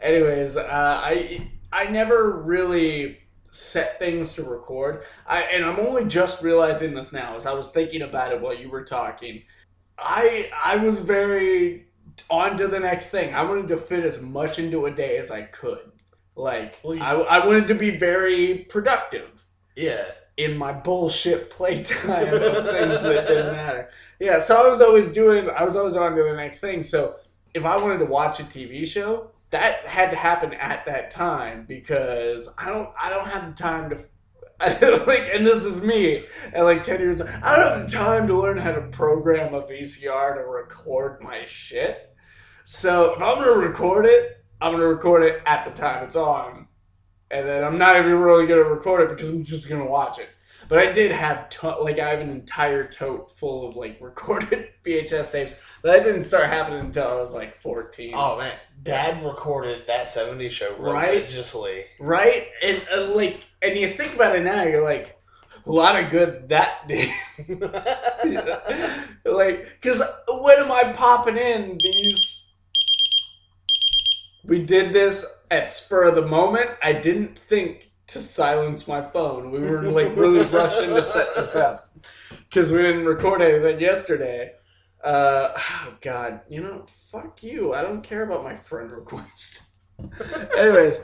[0.00, 3.18] Anyways, uh, I I never really
[3.50, 5.04] set things to record.
[5.26, 8.54] I and I'm only just realizing this now as I was thinking about it while
[8.54, 9.42] you were talking.
[9.98, 11.86] I I was very
[12.30, 13.34] on to the next thing.
[13.34, 15.90] I wanted to fit as much into a day as I could.
[16.34, 19.30] Like Well, you- I, I wanted to be very productive.
[19.74, 20.04] Yeah.
[20.38, 23.90] in my bullshit playtime of things that didn't matter.
[24.20, 26.82] Yeah, so I was always doing, I was always on to the next thing.
[26.82, 27.16] So
[27.54, 31.64] if I wanted to watch a TV show, that had to happen at that time
[31.66, 34.04] because I don't, I don't have the time to.
[35.06, 37.20] Like, and this is me at like ten years.
[37.20, 37.28] old.
[37.42, 41.44] I don't have the time to learn how to program a VCR to record my
[41.44, 42.14] shit.
[42.64, 46.68] So if I'm gonna record it, I'm gonna record it at the time it's on,
[47.30, 50.30] and then I'm not even really gonna record it because I'm just gonna watch it.
[50.68, 54.68] But I did have to- like I have an entire tote full of like recorded
[54.84, 55.54] VHS tapes.
[55.82, 58.12] But that didn't start happening until I was like 14.
[58.16, 61.10] Oh man, Dad recorded that '70s show Right?
[61.14, 61.84] religiously.
[62.00, 62.48] Right?
[62.62, 65.16] And uh, like, and you think about it now, you're like,
[65.66, 67.10] a lot of good that did.
[69.24, 72.44] like, because when am I popping in these?
[74.44, 76.70] We did this at spur of the moment.
[76.82, 79.50] I didn't think to silence my phone.
[79.50, 81.90] We were like really rushing to set this up
[82.48, 84.52] because we didn't record anything yesterday.
[85.04, 87.74] Uh, oh God, you know, fuck you.
[87.74, 89.62] I don't care about my friend request.
[90.58, 91.00] Anyways,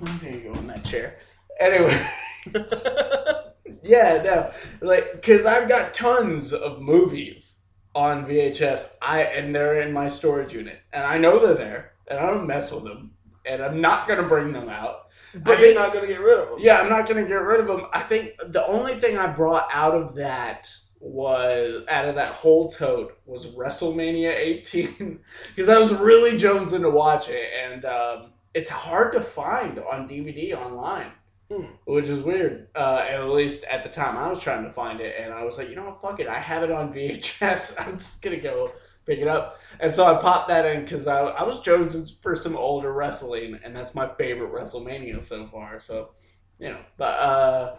[0.00, 1.18] there you go in that chair.
[1.60, 2.06] Anyway.
[3.84, 7.58] Yeah, no, like because I've got tons of movies
[7.94, 8.96] on VHS.
[9.02, 12.46] I and they're in my storage unit, and I know they're there, and I don't
[12.46, 13.12] mess with them,
[13.44, 15.03] and I'm not gonna bring them out.
[15.42, 16.58] But I you're not gonna get rid of them.
[16.60, 17.86] Yeah, I'm not gonna get rid of them.
[17.92, 22.70] I think the only thing I brought out of that was out of that whole
[22.70, 25.20] tote was WrestleMania 18
[25.54, 30.08] because I was really jonesing to watch it, and um, it's hard to find on
[30.08, 31.10] DVD online,
[31.50, 31.64] Hmm.
[31.84, 32.68] which is weird.
[32.74, 35.58] Uh, at least at the time, I was trying to find it, and I was
[35.58, 37.74] like, you know what, fuck it, I have it on VHS.
[37.86, 38.72] I'm just gonna go
[39.06, 42.34] pick it up, and so I popped that in because I, I was jonesing for
[42.36, 45.78] some older wrestling, and that's my favorite WrestleMania so far.
[45.80, 46.10] So,
[46.58, 47.76] you know, but uh,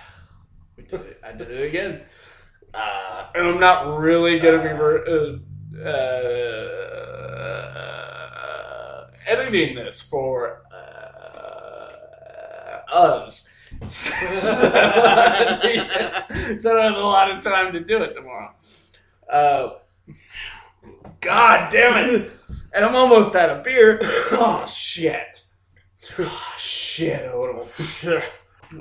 [0.76, 1.20] we did it.
[1.24, 2.02] I did it again
[2.74, 5.38] Uh, and I'm not really gonna be ver- uh,
[7.84, 10.76] uh, editing this for uh,
[12.94, 13.48] us.
[13.88, 14.10] so
[15.50, 18.54] I don't have a lot of time to do it tomorrow.
[21.20, 22.30] God damn it!
[22.72, 24.00] And I'm almost out of beer.
[24.32, 25.42] Oh shit!
[26.18, 27.68] Oh, shit, Odell.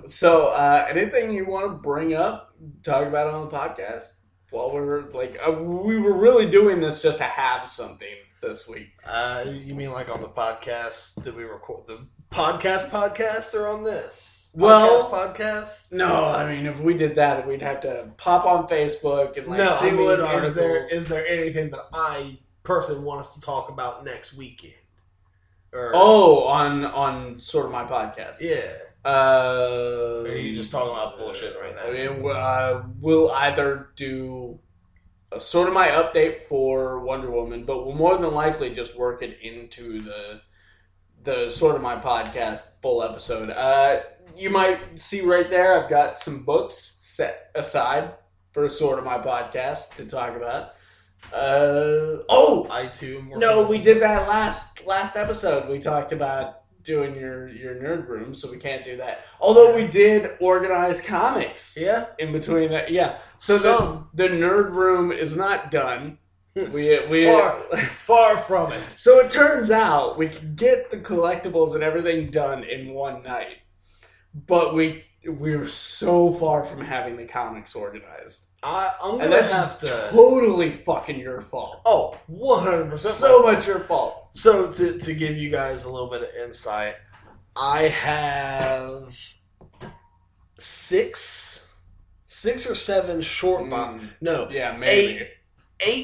[0.08, 4.06] So, uh, anything you want to bring up, talk about on the podcast?
[4.50, 8.88] While we're like, uh, we were really doing this just to have something this week.
[9.06, 13.84] uh, you mean like on the podcast that we record the podcast podcasts or on
[13.84, 14.52] this?
[14.56, 15.91] Well- podcast, podcast.
[15.91, 19.60] No, I mean, if we did that, we'd have to pop on Facebook and like
[19.60, 19.72] no.
[19.72, 20.56] see I mean, what is articles.
[20.56, 24.74] there is there anything that I personally want us to talk about next weekend?
[25.72, 28.39] Or oh, on on Sorta My podcast.
[28.39, 28.74] yeah.
[29.06, 31.82] Uh, are you just talking about bullshit right now?
[31.82, 34.60] I mean, uh, we'll either do
[35.32, 39.39] a Sorta My update for Wonder Woman, but we'll more than likely just work it
[39.41, 40.41] into the
[41.24, 43.50] the Sorta My podcast full episode.
[43.50, 44.02] Uh,
[44.36, 48.12] you might see right there, I've got some books set aside
[48.52, 50.74] for Sorta My podcast to talk about.
[51.32, 53.24] Uh, oh, I too.
[53.36, 55.70] no, we did that last last episode.
[55.70, 59.24] We talked about doing your your nerd room, so we can't do that.
[59.40, 62.08] Although we did organize comics Yeah.
[62.20, 62.92] in between that.
[62.92, 63.20] Yeah.
[63.40, 64.10] So Some.
[64.14, 66.18] the, the nerd room is not done.
[66.56, 68.84] We we Far, far from it.
[68.98, 73.58] so it turns out we can get the collectibles and everything done in one night,
[74.48, 78.44] but we we're so far from having the comics organized.
[78.62, 80.10] I, I'm gonna that's have to.
[80.12, 81.82] totally fucking your fault.
[81.86, 83.16] Oh, 100 percent.
[83.16, 84.28] So much your fault.
[84.32, 86.96] So to to give you guys a little bit of insight,
[87.56, 89.13] I have
[90.60, 91.74] six,
[92.28, 94.02] six or seven short box.
[94.04, 95.18] Mm, No, yeah, maybe.
[95.22, 95.28] eight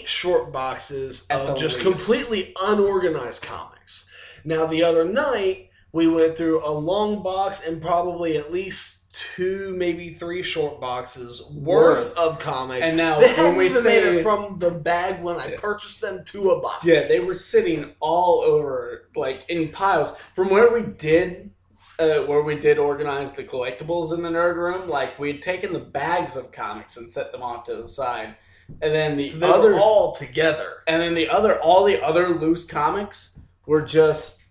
[0.05, 1.87] short boxes At of just least.
[1.87, 4.09] completely unorganized comics.
[4.43, 8.95] Now, the other night, we went through a long box and probably at least
[9.35, 12.17] two, maybe three short boxes worth, Worth.
[12.17, 12.85] of comics.
[12.85, 15.59] And now they when we say it from the bag when I Yeah.
[15.59, 16.85] purchased them to a box.
[16.85, 20.11] Yeah, they were sitting all over, like in piles.
[20.35, 21.49] From where we did,
[21.97, 25.73] uh, where we did organize the collectibles in the nerd room, like we had taken
[25.73, 28.35] the bags of comics and set them off to the side,
[28.81, 30.83] and then the So they others, all together.
[30.87, 34.43] and then the other, all the other loose comics were just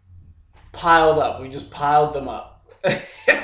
[0.72, 1.40] piled up.
[1.40, 2.66] We just piled them up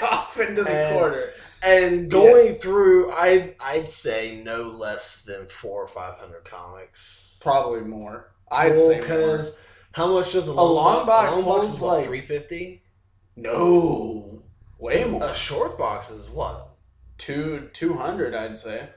[0.02, 1.30] off into the And- corner.
[1.62, 7.38] And going through, I I'd say no less than four or five hundred comics.
[7.42, 8.34] Probably more.
[8.52, 9.00] I'd say more.
[9.00, 9.58] because
[9.92, 11.36] how much does a long long, box box?
[11.38, 12.82] A long box is like- three fifty.
[13.36, 14.42] No,
[14.78, 15.24] way more.
[15.24, 16.68] A short box is what?
[17.18, 18.88] Two two hundred, I'd say.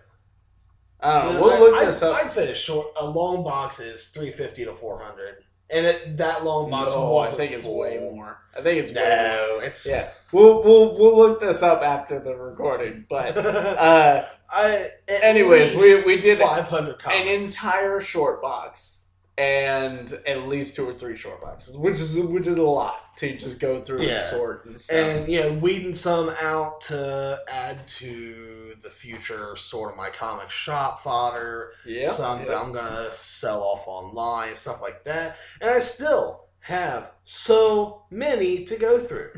[1.00, 1.42] I don't know.
[1.42, 2.16] We'll I- look I'd, this up.
[2.24, 6.18] I'd say a short, a long box is three fifty to four hundred, and it,
[6.18, 7.78] that long box no, I wasn't think it's full.
[7.78, 8.40] way more.
[8.58, 9.58] I think it's way more.
[9.58, 13.06] No, it's Yeah, we'll we'll we'll look this up after the recording.
[13.10, 14.90] But uh, I.
[15.08, 17.22] at Anyways, we- least we did 500 comics.
[17.22, 19.04] an entire short box
[19.38, 23.38] and at least two or three short boxes, which is which is a lot to
[23.38, 24.98] just go through and sort and stuff.
[24.98, 31.04] and you know weeding some out to add to the future Sorta My comic shop
[31.04, 36.46] fodder yeah, some that i'm gonna sell off online stuff like that and i still
[36.60, 39.32] have so many to go through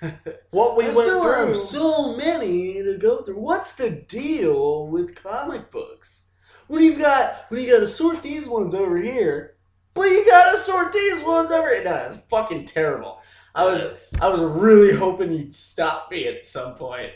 [0.50, 3.38] what we I went still through have so many to go through.
[3.38, 6.25] What's the deal with comic books?
[6.68, 9.54] You've got well, you got to sort these ones over here,
[9.94, 11.84] but you got to sort these ones over here.
[11.84, 13.20] No, it's fucking terrible.
[13.54, 14.14] I was Yes.
[14.20, 17.12] I was really hoping you'd stop me at some point,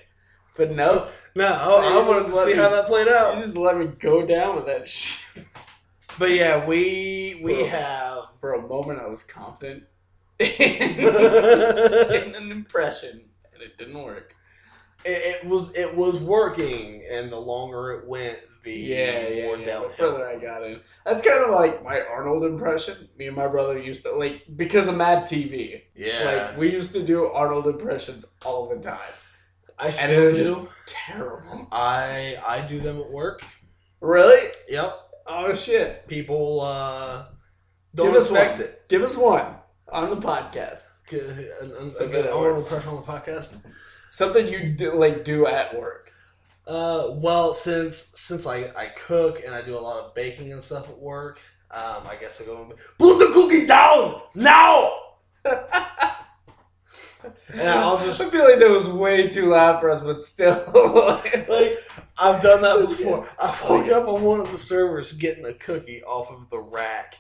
[0.57, 3.35] but no, no I, I wanted to see me- how that played out.
[3.37, 5.45] you just let me go down with that shit.
[6.19, 7.65] but yeah we we Bro.
[7.67, 9.83] have For a moment, I was confident
[10.41, 13.21] in an impression,
[13.53, 14.35] and it didn't work.
[15.05, 19.57] it, it was it was working and the longer it went the Yeah, yeah, more
[19.59, 19.65] yeah.
[19.65, 23.09] downhill The further I got in, that's kind of like my Arnold impression.
[23.17, 25.83] Me and my brother used to like because of Mad TV.
[25.95, 28.99] yeah Like we used to do Arnold impressions all the time,
[29.79, 30.69] I still do.
[30.87, 31.69] terrible.
[31.73, 33.43] I I do them at work.
[34.01, 34.51] Really?
[34.69, 34.99] Yep.
[35.27, 36.07] Oh shit!
[36.09, 37.27] People uh,
[37.95, 38.61] don't Give us expect one.
[38.63, 38.89] it.
[38.89, 39.55] Give us one
[39.93, 40.81] on the podcast.
[41.09, 41.29] Good,
[41.61, 42.59] an, an, a good work.
[42.59, 43.65] impression on the podcast.
[44.11, 46.10] Something you do, like do at work.
[46.71, 50.63] Uh, well, since since I, I cook and I do a lot of baking and
[50.63, 51.41] stuff at work,
[51.73, 54.93] um, I guess I go and put the cookie down now.
[57.53, 60.65] And I'll just- I feel like that was way too loud for us, but still.
[61.49, 61.79] Like
[62.19, 63.29] I've done that before.
[63.39, 67.17] I woke up on one of the servers getting a cookie off of the rack,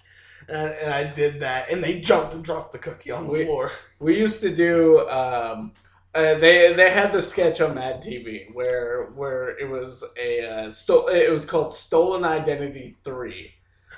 [0.48, 3.44] and, and I did that, and they jumped and dropped the cookie on the We-
[3.44, 3.72] floor.
[3.98, 5.06] We used to do.
[5.08, 5.72] Um,
[6.14, 10.70] uh, they they had the sketch on Mad TV where where it was a uh,
[10.70, 13.52] sto- it was called Stolen Identity Three,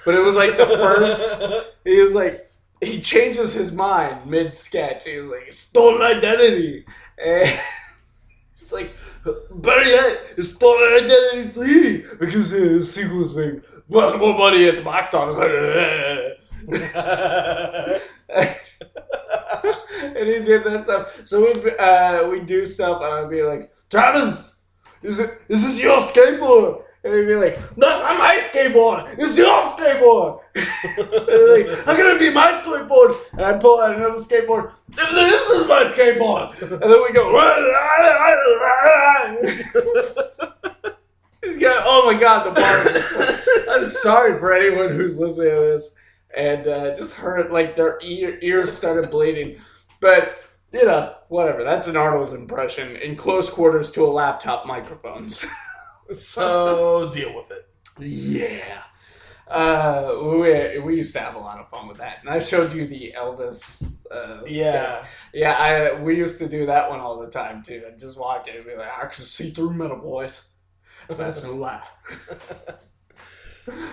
[0.04, 1.68] but it was like the first.
[1.84, 2.48] He was like
[2.80, 5.04] he changes his mind mid sketch.
[5.04, 6.84] He was like Stolen Identity,
[7.18, 7.58] and
[8.56, 8.94] it's like
[9.50, 14.82] better yet, it's Stolen Identity Three because the sequels make much more money at the
[14.82, 15.38] box office.
[20.16, 21.20] and he did that stuff.
[21.24, 24.56] So we'd uh, we do stuff, and I'd be like, Travis,
[25.02, 26.82] is it is this your skateboard?
[27.04, 29.12] And he'd be like, That's not my skateboard.
[29.18, 30.40] It's your skateboard.
[30.94, 33.16] Like, How can it be my skateboard?
[33.32, 34.72] And I pull out another skateboard.
[34.88, 36.52] This is my skateboard.
[36.62, 37.32] And then we go.
[41.44, 41.82] He's got.
[41.84, 42.86] Oh my god, the bar.
[43.74, 45.94] I'm sorry for anyone who's listening to this
[46.36, 49.60] and uh, just heard like their ear, ears started bleeding.
[50.00, 50.38] But
[50.72, 51.64] you know, whatever.
[51.64, 55.44] That's an Arnold impression in close quarters to a laptop microphones.
[56.12, 57.68] so deal with it.
[57.98, 58.82] yeah.
[59.48, 62.72] Uh, we, we used to have a lot of fun with that, and I showed
[62.72, 64.06] you the Elvis.
[64.10, 64.50] Uh, sketch.
[64.50, 65.04] Yeah.
[65.34, 65.52] yeah.
[65.52, 67.82] I we used to do that one all the time too.
[67.86, 70.48] I'd just walk in and be like, "I can see through metal, boys."
[71.08, 71.82] That's no lie.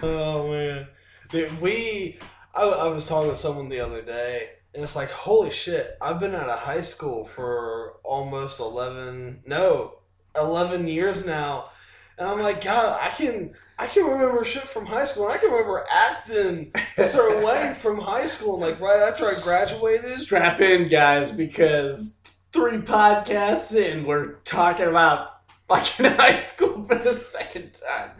[0.01, 0.87] Oh man,
[1.29, 2.17] Dude, we.
[2.55, 5.95] I, I was talking to someone the other day, and it's like, holy shit!
[6.01, 9.99] I've been out of high school for almost eleven, no,
[10.35, 11.69] eleven years now,
[12.17, 15.25] and I'm like, God, I can I can remember shit from high school.
[15.25, 19.27] And I can remember acting a certain way from high school, and like right after
[19.27, 20.09] I graduated.
[20.09, 22.17] Strap in, guys, because
[22.51, 28.11] three podcasts in, we're talking about fucking high school for the second time.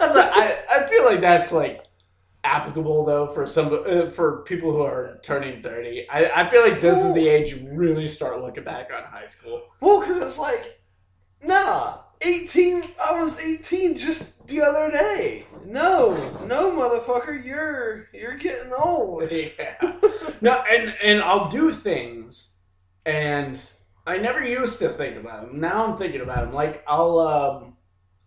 [0.00, 1.84] I a, I, I feel like that's like
[2.44, 6.80] applicable though for some uh, for people who are turning 30 I, I feel like
[6.80, 9.62] this is the age you really start looking back on high school.
[9.80, 10.80] Well, because it's like,
[11.42, 15.46] nah, 18, I was 18 just the other day.
[15.64, 16.14] No,
[16.46, 19.30] no, motherfucker, you're you're getting old.
[19.32, 19.76] yeah.
[20.42, 22.54] No and and i'll do things
[23.06, 23.62] and
[24.06, 27.76] i never used to think about them now i'm thinking about them like i'll um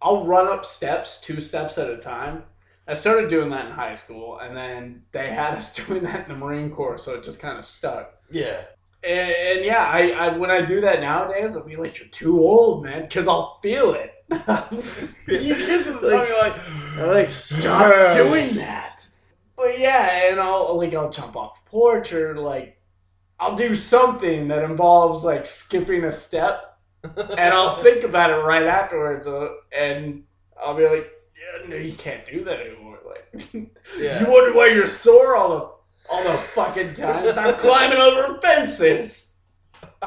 [0.02, 2.44] i'll run up steps two steps at a time
[2.88, 6.30] i started doing that in high school and then they had us doing that in
[6.30, 8.62] the marine corps so it just kind of stuck Yeah.
[9.04, 12.40] and, and yeah I, I when i do that nowadays i'll be like you're too
[12.40, 14.12] old man because i'll feel it
[15.28, 16.28] You kids at the Like, time,
[16.98, 19.08] you're like, like, stop doing that.
[19.56, 22.80] But yeah, and I'll like I'll jump off the porch or like
[23.40, 28.64] I'll do something that involves like skipping a step, and I'll think about it right
[28.66, 30.24] afterwards, uh, and
[30.64, 31.12] I'll be like,
[31.68, 33.00] no, you can't do that anymore.
[33.08, 33.48] Like,
[33.98, 34.20] Yeah.
[34.22, 35.76] you wonder why you're sore all the
[36.10, 37.28] all the fucking time.
[37.32, 39.36] Stop climbing over fences.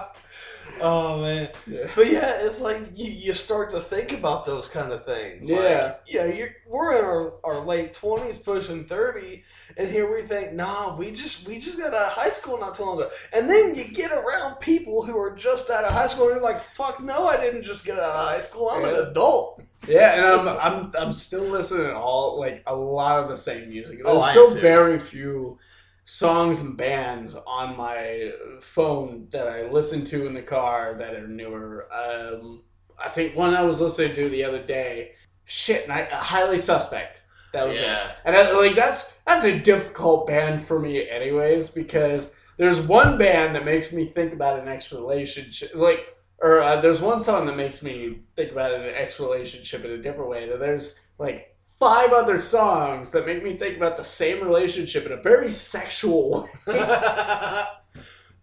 [0.80, 1.48] Oh man.
[1.66, 1.90] Yeah.
[1.96, 5.50] But yeah, it's like you, you start to think about those kind of things.
[5.50, 5.56] Yeah.
[5.84, 9.42] Like, yeah, you're we're in our, our late twenties, pushing thirty,
[9.78, 12.74] and here we think, nah, we just we just got out of high school not
[12.74, 13.10] too long ago.
[13.32, 16.44] And then you get around people who are just out of high school and you're
[16.44, 18.68] like, fuck no, I didn't just get out of high school.
[18.70, 18.88] I'm Yeah.
[18.88, 19.62] an adult.
[19.86, 23.68] Yeah, and I'm I'm I'm still listening to all like a lot of the same
[23.70, 23.98] music.
[24.04, 24.60] There's Oh, so too.
[24.60, 25.58] very few
[26.04, 31.28] songs and bands on my phone that I listen to in the car that are
[31.28, 31.86] newer.
[31.94, 32.62] Um,
[32.98, 35.12] I think one I was listening to the other day,
[35.44, 37.22] shit, and I, highly suspect.
[37.52, 37.82] That was it.
[37.82, 38.12] yeah.
[38.24, 43.54] And I, like that's that's a difficult band for me, anyways, because there's one band
[43.54, 47.56] that makes me think about an ex relationship, like, or uh, there's one song that
[47.56, 50.50] makes me think about an ex relationship in a different way.
[50.50, 55.12] And there's like five other songs that make me think about the same relationship in
[55.12, 56.50] a very sexual way,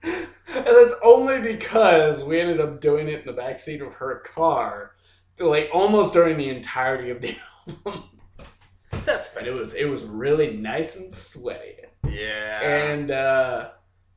[0.03, 0.27] and
[0.65, 4.95] that's only because we ended up doing it in the backseat of her car,
[5.39, 7.35] like almost during the entirety of the
[7.85, 8.03] album.
[9.05, 11.75] That's But it was it was really nice and sweaty.
[12.07, 12.61] yeah.
[12.61, 13.69] And uh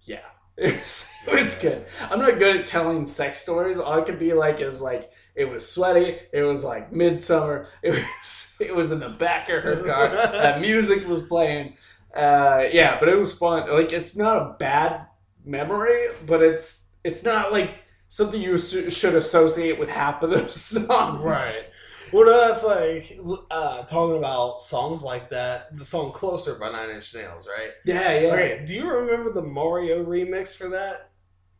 [0.02, 0.20] yeah.
[0.58, 1.86] It was, it was good.
[2.10, 3.78] I'm not good at telling sex stories.
[3.78, 7.90] All I could be like is like it was sweaty, it was like midsummer, it
[7.90, 11.74] was it was in the back of her car, that music was playing.
[12.14, 13.70] Uh yeah, but it was fun.
[13.70, 15.06] Like it's not a bad
[15.44, 17.76] memory, but it's it's not like
[18.08, 21.22] something you should associate with half of those songs.
[21.22, 21.70] Right.
[22.12, 23.18] Well, no, that's like
[23.50, 25.76] uh, talking about songs like that.
[25.76, 27.70] The song "Closer" by Nine Inch Nails, right?
[27.84, 28.32] Yeah, yeah.
[28.32, 28.62] Okay.
[28.66, 31.10] Do you remember the Mario remix for that?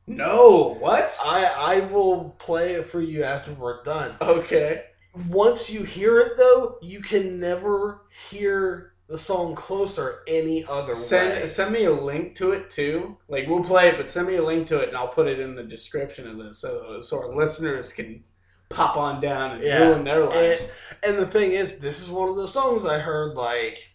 [0.06, 1.16] No, what?
[1.22, 4.16] I I will play it for you after we're done.
[4.20, 4.84] Okay.
[5.28, 10.98] Once you hear it, though, you can never hear the song "Closer" any other way.
[10.98, 13.16] Send send me a link to it too.
[13.28, 15.40] Like we'll play it, but send me a link to it, and I'll put it
[15.40, 18.22] in the description of this, so so our listeners can
[18.68, 19.88] pop on down and Yeah.
[19.88, 20.70] ruin their lives.
[21.02, 23.86] And the thing is, this is one of those songs I heard like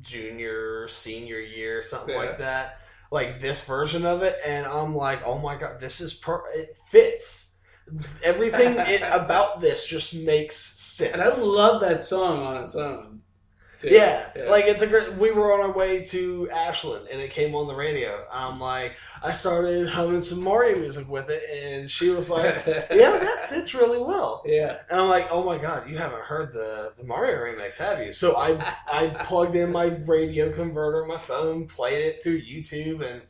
[0.00, 2.20] junior, senior year, something Yeah.
[2.20, 2.78] like that.
[3.10, 6.42] Like this version of it, and I'm like, oh my god, this is per.
[6.54, 7.56] It fits.
[8.22, 11.14] Everything it, about this just makes sense.
[11.14, 13.07] and I love that song on its own.
[13.78, 13.88] Too.
[13.90, 15.12] Yeah, like it's a great.
[15.14, 18.24] We were on our way to Ashland, and it came on the radio.
[18.32, 23.18] I'm like, I started humming some Mario music with it, and she was like, "Yeah,
[23.18, 24.78] that fits really well." yeah.
[24.90, 28.12] And I'm like, "Oh my god, you haven't heard the the Mario remix, have you?"
[28.12, 33.02] So I I plugged in my radio converter on my phone, played it through YouTube,
[33.08, 33.22] and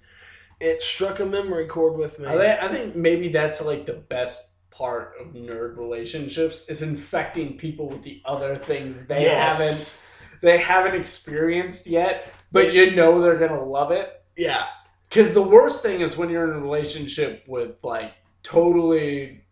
[0.60, 2.26] it struck a memory chord with me.
[2.26, 7.88] I, I think maybe that's like the best part of nerd relationships is infecting people
[7.88, 9.58] with the other things they Yes.
[9.58, 10.02] haven't
[10.42, 14.22] they haven't experienced yet, but you know they're gonna love it.
[14.36, 14.66] Yeah,
[15.08, 19.42] Because the worst thing is when you're in a relationship with like totally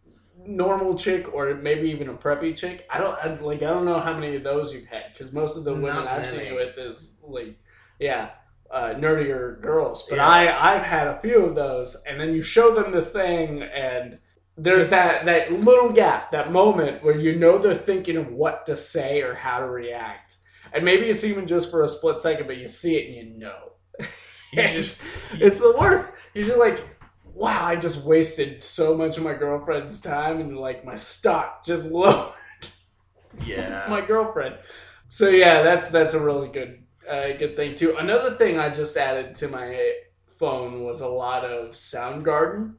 [0.46, 2.86] normal chick or maybe even a preppy chick.
[2.90, 3.62] I don't I, like.
[3.62, 6.06] I don't know how many of those you've had because most of the women Not
[6.06, 7.58] I've seen you with is like,
[7.98, 8.30] yeah,
[8.70, 10.06] uh, nerdier girls.
[10.08, 10.28] But Yeah.
[10.28, 14.18] I I've had a few of those, and then you show them this thing and.
[14.58, 18.74] There's that, that little gap, that moment where you know they're thinking of what to
[18.74, 20.36] say or how to react.
[20.76, 23.38] And maybe it's even just for a split second, but you see it and you
[23.38, 23.72] know.
[24.52, 25.00] you just
[25.34, 26.12] it's the worst.
[26.34, 26.84] You're just like,
[27.34, 31.84] wow, I just wasted so much of my girlfriend's time and like my stock just
[31.86, 32.32] low
[33.44, 33.86] Yeah.
[33.88, 34.56] my girlfriend.
[35.08, 37.96] So yeah, that's that's a really good uh, good thing too.
[37.96, 39.92] Another thing I just added to my
[40.38, 42.74] phone was a lot of Soundgarden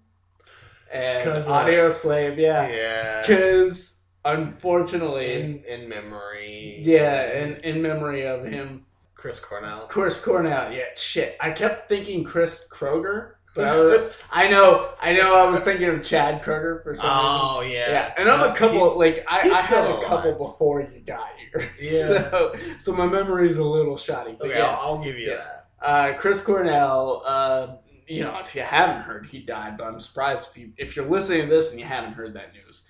[0.92, 2.38] and Audioslave.
[2.38, 3.22] Yeah, yeah.
[3.22, 3.97] because
[4.34, 6.78] unfortunately, In in memory.
[6.82, 9.88] yeah, in in memory of him, Chris Cornell.
[9.88, 10.72] Chris Cornell.
[10.72, 11.38] Yeah, shit.
[11.40, 14.22] I kept thinking Chris Kroeger, but I was.
[14.32, 15.36] I know, I know.
[15.36, 17.40] I was thinking of Chad Kroeger for some reason.
[17.44, 17.90] Oh yeah.
[17.92, 18.98] Yeah, and I'm a couple.
[18.98, 20.38] Like I, I had a couple alive.
[20.38, 21.70] before you got here.
[21.82, 22.30] Yeah.
[22.30, 24.36] So, so my memory's a little shoddy.
[24.38, 25.48] But okay, yes, I'll, I'll give you yes.
[25.82, 25.86] that.
[25.88, 27.24] uh, Chris Cornell.
[27.26, 29.78] Uh, you know, if you haven't heard, he died.
[29.78, 32.54] But I'm surprised if you if you're listening to this and you haven't heard that
[32.54, 32.84] news.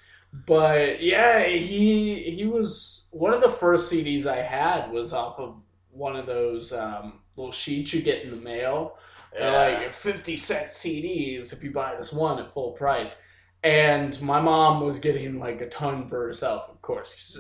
[0.46, 5.56] But yeah, he he was one of the first CDs I had was off of
[5.92, 8.98] one of those um, little sheets you get in the mail.
[9.38, 9.80] Yeah.
[9.82, 13.22] like 50 cent CDs if you buy this one at full price.
[13.64, 17.40] And my mom was getting like a ton for herself, of course.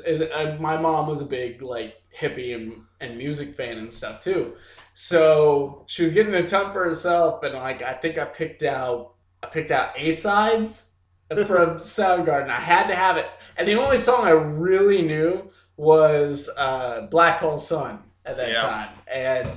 [0.59, 4.53] my mom was a big like hippie and, and music fan and stuff too.
[4.93, 9.13] So she was getting a ton for herself, and like I think I picked out
[9.43, 10.86] I picked out A sides
[11.29, 12.49] from Soundgarden.
[12.49, 17.39] I had to have it, and the only song I really knew was uh, Black
[17.39, 18.61] Hole Sun at that Yeah.
[18.61, 18.89] time.
[19.11, 19.49] And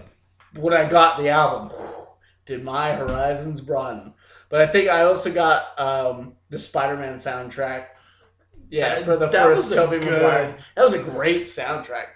[0.58, 1.76] when I got the album,
[2.44, 4.12] did my horizons broaden?
[4.48, 7.86] But I think I also got um, the Spider-Man soundtrack.
[8.68, 10.56] Yeah, That- for the first was a Maguire.
[10.76, 12.06] That was a great soundtrack.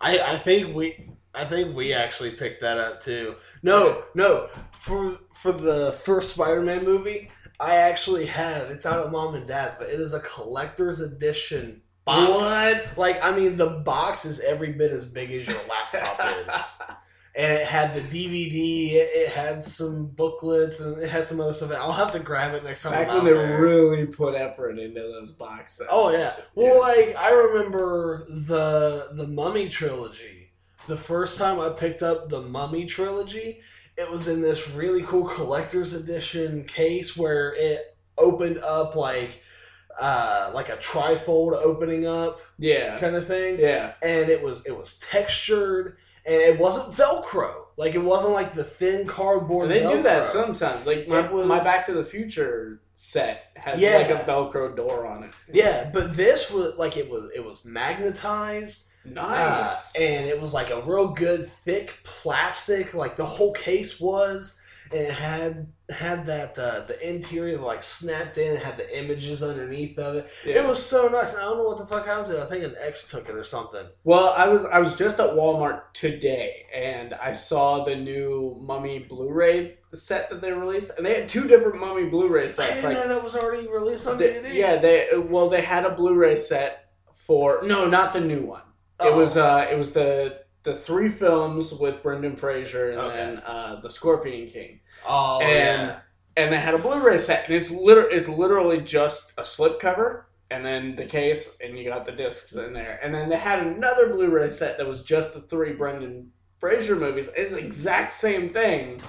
[0.00, 3.34] I, I think we I think we actually picked that up too.
[3.62, 4.48] No, no.
[4.72, 7.30] For for the first Spider-Man movie,
[7.60, 11.82] I actually have it's out at mom and dad's, but it is a collector's edition
[12.04, 12.46] box.
[12.46, 12.98] What?
[12.98, 16.80] Like I mean, the box is every bit as big as your laptop is,
[17.36, 18.92] and it had the DVD.
[18.92, 21.72] It, it had some booklets and it had some other stuff.
[21.72, 22.92] I'll have to grab it next time.
[22.92, 23.60] Back I'm when they there.
[23.60, 25.86] really put effort into those boxes.
[25.90, 26.34] Oh yeah.
[26.54, 30.50] Well, like I remember the the Mummy trilogy.
[30.86, 33.60] The first time I picked up the Mummy trilogy,
[33.98, 39.42] it was in this really cool collector's edition case where it opened up like
[40.00, 43.92] uh like a trifold opening up yeah, kind of thing yeah.
[44.02, 48.64] and it was it was textured and it wasn't velcro like it wasn't like the
[48.64, 50.86] thin cardboard And they do that sometimes.
[50.86, 53.98] Like my, was- my Back to the Future set has Yeah.
[53.98, 55.30] like a Velcro door on it.
[55.52, 59.96] yeah but this was like it was it was magnetized Nice.
[59.96, 64.60] Uh, and it was like a real good thick plastic, like the whole case was,
[64.92, 69.42] and it had had that uh, the interior like snapped in, it had the images
[69.42, 70.28] underneath of it.
[70.44, 70.62] Yeah.
[70.62, 71.32] It was so nice.
[71.32, 72.42] And I don't know what the fuck happened to it.
[72.42, 73.86] I think an ex took it or something.
[74.04, 78.98] Well, I was I was just at Walmart today, and I saw the new Mummy
[79.00, 82.74] Blu-ray set that they released, and they had two different Mummy Blu-ray I sets.
[82.74, 84.54] didn't Like, know that was already released on they- DVD.
[84.54, 86.90] yeah, they well they had a Blu-ray set
[87.26, 88.62] for no, not the new one.
[89.00, 89.16] It Oh.
[89.18, 93.16] was uh, it was the the three films with Brendan Fraser and Okay.
[93.16, 94.80] then uh, the Scorpion King.
[95.06, 95.98] Oh and- yeah.
[96.36, 100.64] and they had a Blu-ray set, and it's liter- it's literally just a slipcover, and
[100.66, 104.08] then the case, and you got the discs in there, and then they had another
[104.12, 107.30] Blu-ray set that was just the three Brendan Fraser movies.
[107.36, 109.00] It's the exact same thing,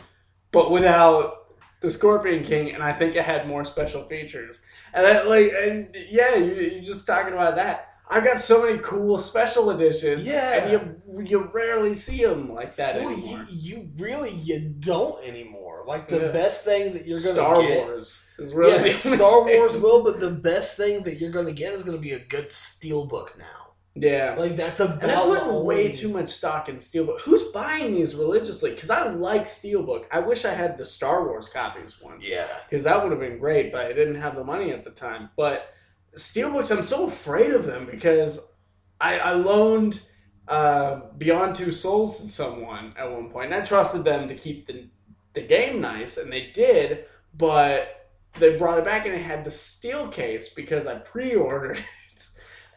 [0.52, 1.48] but without
[1.82, 4.62] the Scorpion King, and I think it had more special features.
[4.94, 7.89] And that, like, and yeah, you, you're just talking about that.
[8.12, 10.64] I've got so many cool special editions, Yeah.
[10.64, 13.46] and you you rarely see them like that Well, anymore.
[13.50, 15.84] you, you really you don't anymore.
[15.86, 16.32] Like the Yeah.
[16.32, 17.86] best thing that you're gonna get Star get.
[17.88, 19.58] Wars is really yeah, Star thing.
[19.60, 22.48] Wars will, but the best thing that you're gonna get is gonna be a good
[22.50, 23.74] steelbook now.
[23.96, 24.36] Yeah.
[24.38, 27.20] Like that's about And they're the putting way too much stock in Steelbook.
[27.22, 28.72] Who's buying these religiously?
[28.72, 30.06] Because I like Steelbook.
[30.12, 32.26] I wish I had the Star Wars copies once.
[32.26, 34.92] Yeah, Because that would have been great, but I didn't have the money at the
[34.92, 35.30] time.
[35.36, 35.74] But
[36.16, 38.52] Steelbooks, I'm so afraid of them because
[39.00, 40.02] I, I loaned
[40.48, 44.68] uh, Beyond Two Souls to someone at one point, and I trusted them to keep
[44.68, 44.88] the,
[45.34, 47.06] the game nice, and they did,
[47.38, 51.78] but they brought it back and it had the steel case because I pre ordered
[52.14, 52.28] it.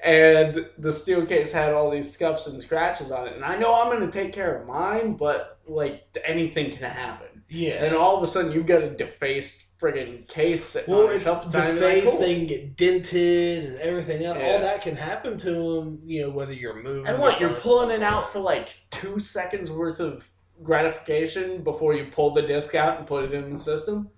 [0.03, 3.35] And the steel case had all these scuffs and scratches on it.
[3.37, 7.43] And I know I'm going to take care of mine, but like anything can happen.
[7.49, 7.85] yeah.
[7.85, 12.05] And all of a sudden, you've got a defaced friggin' case well, it's the face
[12.11, 12.21] cool.
[12.21, 14.39] they can get dented and everything else.
[14.39, 14.53] Yeah.
[14.53, 16.01] All that can happen to them.
[16.05, 17.07] You know, whether you're moving.
[17.07, 17.41] And what?
[17.41, 20.25] You're pulling it out for like two seconds worth of
[20.63, 24.09] gratification before you pull the disc out and put it in the system?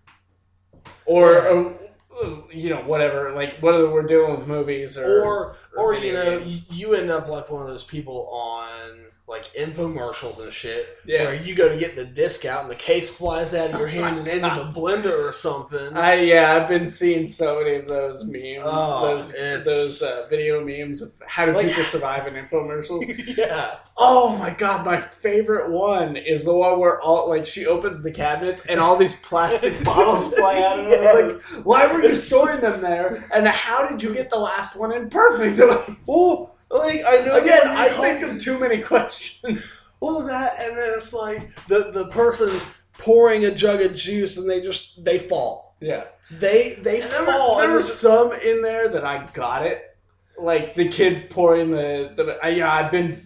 [1.07, 1.49] Or, Yeah.
[1.49, 1.75] or,
[2.23, 3.33] uh, you know, whatever.
[3.33, 5.25] Like, whether we're doing with movies or.
[5.25, 6.71] Or or you know, games.
[6.71, 11.25] you end up like one of those people on like infomercials and shit, Yeah.
[11.25, 13.89] where you go to get the disc out and the case flies out of your
[13.89, 15.93] hand and into the blender or something.
[15.97, 19.33] I yeah, I've been seeing so many of those memes, Oh, those
[19.65, 23.37] those uh, video memes of how do Like- people survive in infomercials.
[23.39, 28.03] yeah, Oh my god, my favorite one is the one where all like she opens
[28.03, 30.87] the cabinets and all these plastic bottles fly out of.
[30.87, 33.25] I was like, why were you storing them there?
[33.33, 35.59] And how did you get the last one in perfect?
[36.07, 39.89] well, like I know Again, I think of too many questions.
[40.01, 42.51] all of that, and then it's like the the person
[42.99, 45.77] pouring a jug of juice and they just they fall.
[45.81, 46.05] Yeah.
[46.31, 47.57] They they And there fall.
[47.57, 49.97] were, there were some in there that I got it.
[50.39, 53.23] Like the kid pouring the, the I, yeah, I've been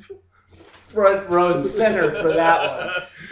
[0.68, 2.60] front row and center for that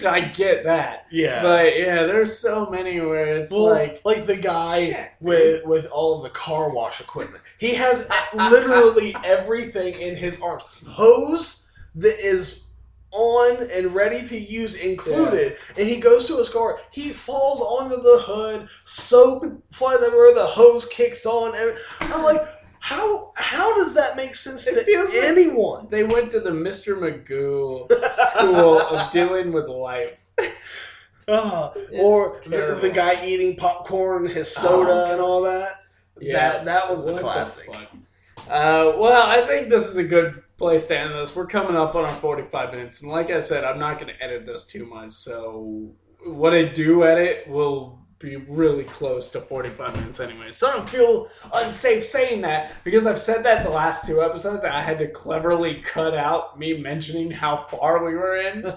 [0.01, 0.07] one.
[0.15, 1.07] I get that.
[1.11, 1.43] Yeah.
[1.43, 5.87] But yeah, there's so many where it's well, like like, the guy Shit, with with
[5.91, 7.43] all the car wash equipment.
[7.59, 10.63] He has literally everything in his arms.
[10.87, 12.65] Hose that is
[13.13, 16.81] on and ready to use included, and he goes to his car.
[16.91, 18.69] He falls onto the hood.
[18.85, 20.35] Soap flies everywhere.
[20.35, 21.55] The hose kicks on.
[22.01, 22.43] I'm like,
[22.81, 25.87] how how does that make sense It to feels like- anyone?
[25.91, 26.99] they went to the Mr.
[26.99, 27.89] Magoo
[28.31, 30.11] school of dealing with life.
[31.29, 35.71] Ah, or the, the guy eating popcorn, his soda, Oh, and all that.
[36.21, 37.69] That that was a What classic.
[38.49, 41.35] Uh, well, I think this is a good place to end this.
[41.35, 44.23] We're coming up on our 45 minutes, and like I said, I'm not going to
[44.23, 45.13] edit this too much.
[45.13, 45.91] So
[46.25, 50.51] what I do edit will be really close to 45 minutes anyway.
[50.51, 54.65] So I don't feel unsafe saying that because I've said that the last two episodes.
[54.65, 58.63] I had to cleverly cut out me mentioning how far we were in.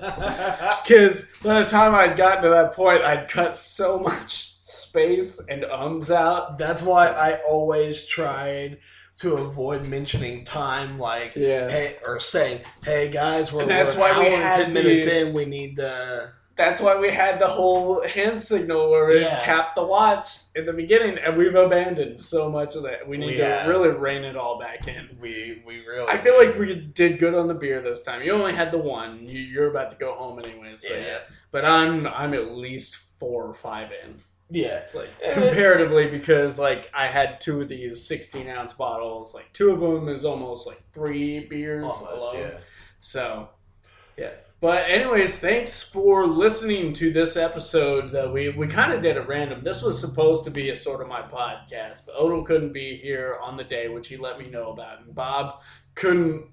[0.86, 5.66] Because by the time I'd gotten to that point, I'd cut so much space and
[5.66, 6.58] ums out.
[6.58, 8.80] That's why I always tried
[9.20, 11.70] to avoid mentioning time, like Yeah.
[11.70, 15.20] hey, or saying, "Hey guys, we're, And that's we're why we had ten minutes the-
[15.28, 15.34] in.
[15.34, 19.38] We need to." That's why we had the whole hand signal where we Yeah.
[19.38, 23.08] tapped the watch in the beginning, and we've abandoned so much of that.
[23.08, 25.08] We need to really rein it all back in.
[25.22, 26.08] We we really.
[26.10, 28.22] I feel like we did good on the beer this time.
[28.24, 29.26] You only had the one.
[29.26, 31.00] You, you're about to go home anyway, so yeah.
[31.06, 31.18] yeah
[31.52, 34.84] But I'm I'm at least four or five in, yeah.
[34.94, 35.34] like Eh.
[35.34, 39.34] comparatively, because like I had two of these 16 ounce bottles.
[39.34, 42.38] Like two of them is almost like three beers Almost, alone.
[42.38, 42.58] yeah.
[43.00, 43.50] So,
[44.18, 44.32] yeah.
[44.62, 49.26] But anyways, thanks for listening to this episode that we we kind of did at
[49.28, 49.64] random.
[49.64, 53.56] This was supposed to be a Sorta My podcast, but Odell couldn't be here on
[53.56, 55.62] the day, which he let me know about, and Bob
[55.96, 56.48] couldn't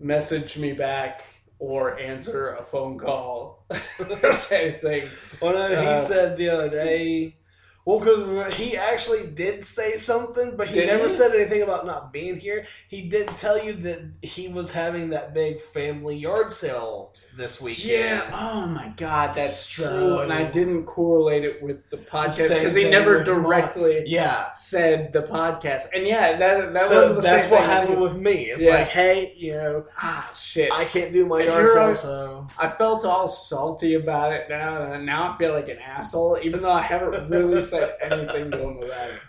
[0.00, 1.24] message me back
[1.62, 5.08] or answer a phone call or anything.
[5.40, 7.36] Well, no, he Uh, said the other day.
[7.84, 11.08] Well, because he actually did say something, but he never he?
[11.08, 12.66] said anything about not being here.
[12.88, 17.88] He did tell you that he was having that big family yard sale this weekend.
[17.90, 18.30] Yeah.
[18.34, 20.18] Oh my God, that's So- true.
[20.20, 24.52] And I didn't correlate it with the podcast because he never directly Yeah.
[24.54, 25.88] said the podcast.
[25.94, 27.30] And yeah, that that so wasn't the same.
[27.32, 28.34] that's same what happened with me.
[28.50, 28.74] It's Yeah.
[28.74, 30.70] like, hey, you know, ah shit.
[30.72, 35.06] I can't do my yard sale, so I felt all salty about it now, and
[35.06, 38.76] now I feel like an asshole, even though I haven't really said anything to him
[38.78, 39.20] about it.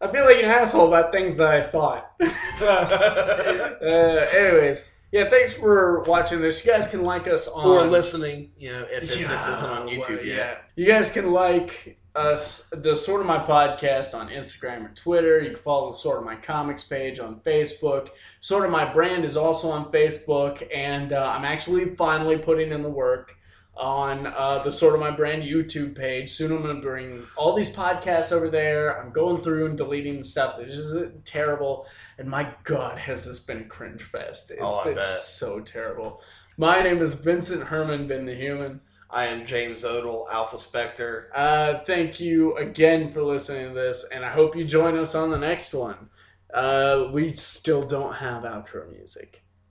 [0.00, 2.10] I feel like an asshole about things that I thought.
[2.62, 6.64] uh, anyways, yeah, thanks for watching this.
[6.64, 8.50] You guys can like us on or listening.
[8.58, 10.36] You know, if, if Yeah, this isn't on YouTube well, yet.
[10.36, 10.56] yeah.
[10.74, 15.40] You guys can like us, the Sorta My Podcast on Instagram or Twitter.
[15.40, 18.08] You can follow the Sorta My Comics page on Facebook.
[18.40, 22.90] Sorta My Brand is also on Facebook, and uh, I'm actually finally putting in the
[22.90, 23.36] work
[23.74, 26.30] on uh, the Sorta My Brand YouTube page.
[26.30, 29.00] Soon I'm going to bring all these podcasts over there.
[29.02, 30.58] I'm going through and deleting stuff.
[30.58, 31.86] This is terrible.
[32.18, 34.50] And my God, has this been a cringe fest.
[34.50, 35.06] It's Oh, I been bet.
[35.06, 36.22] so terrible.
[36.58, 38.80] My name is Vincent Herman, Vin the Human.
[39.08, 41.26] I am James Odell, Alphaspecter.
[41.34, 45.30] Uh, thank you again for listening to this, and I hope you join us on
[45.30, 46.08] the next one.
[46.52, 49.41] Uh, we still don't have outro music.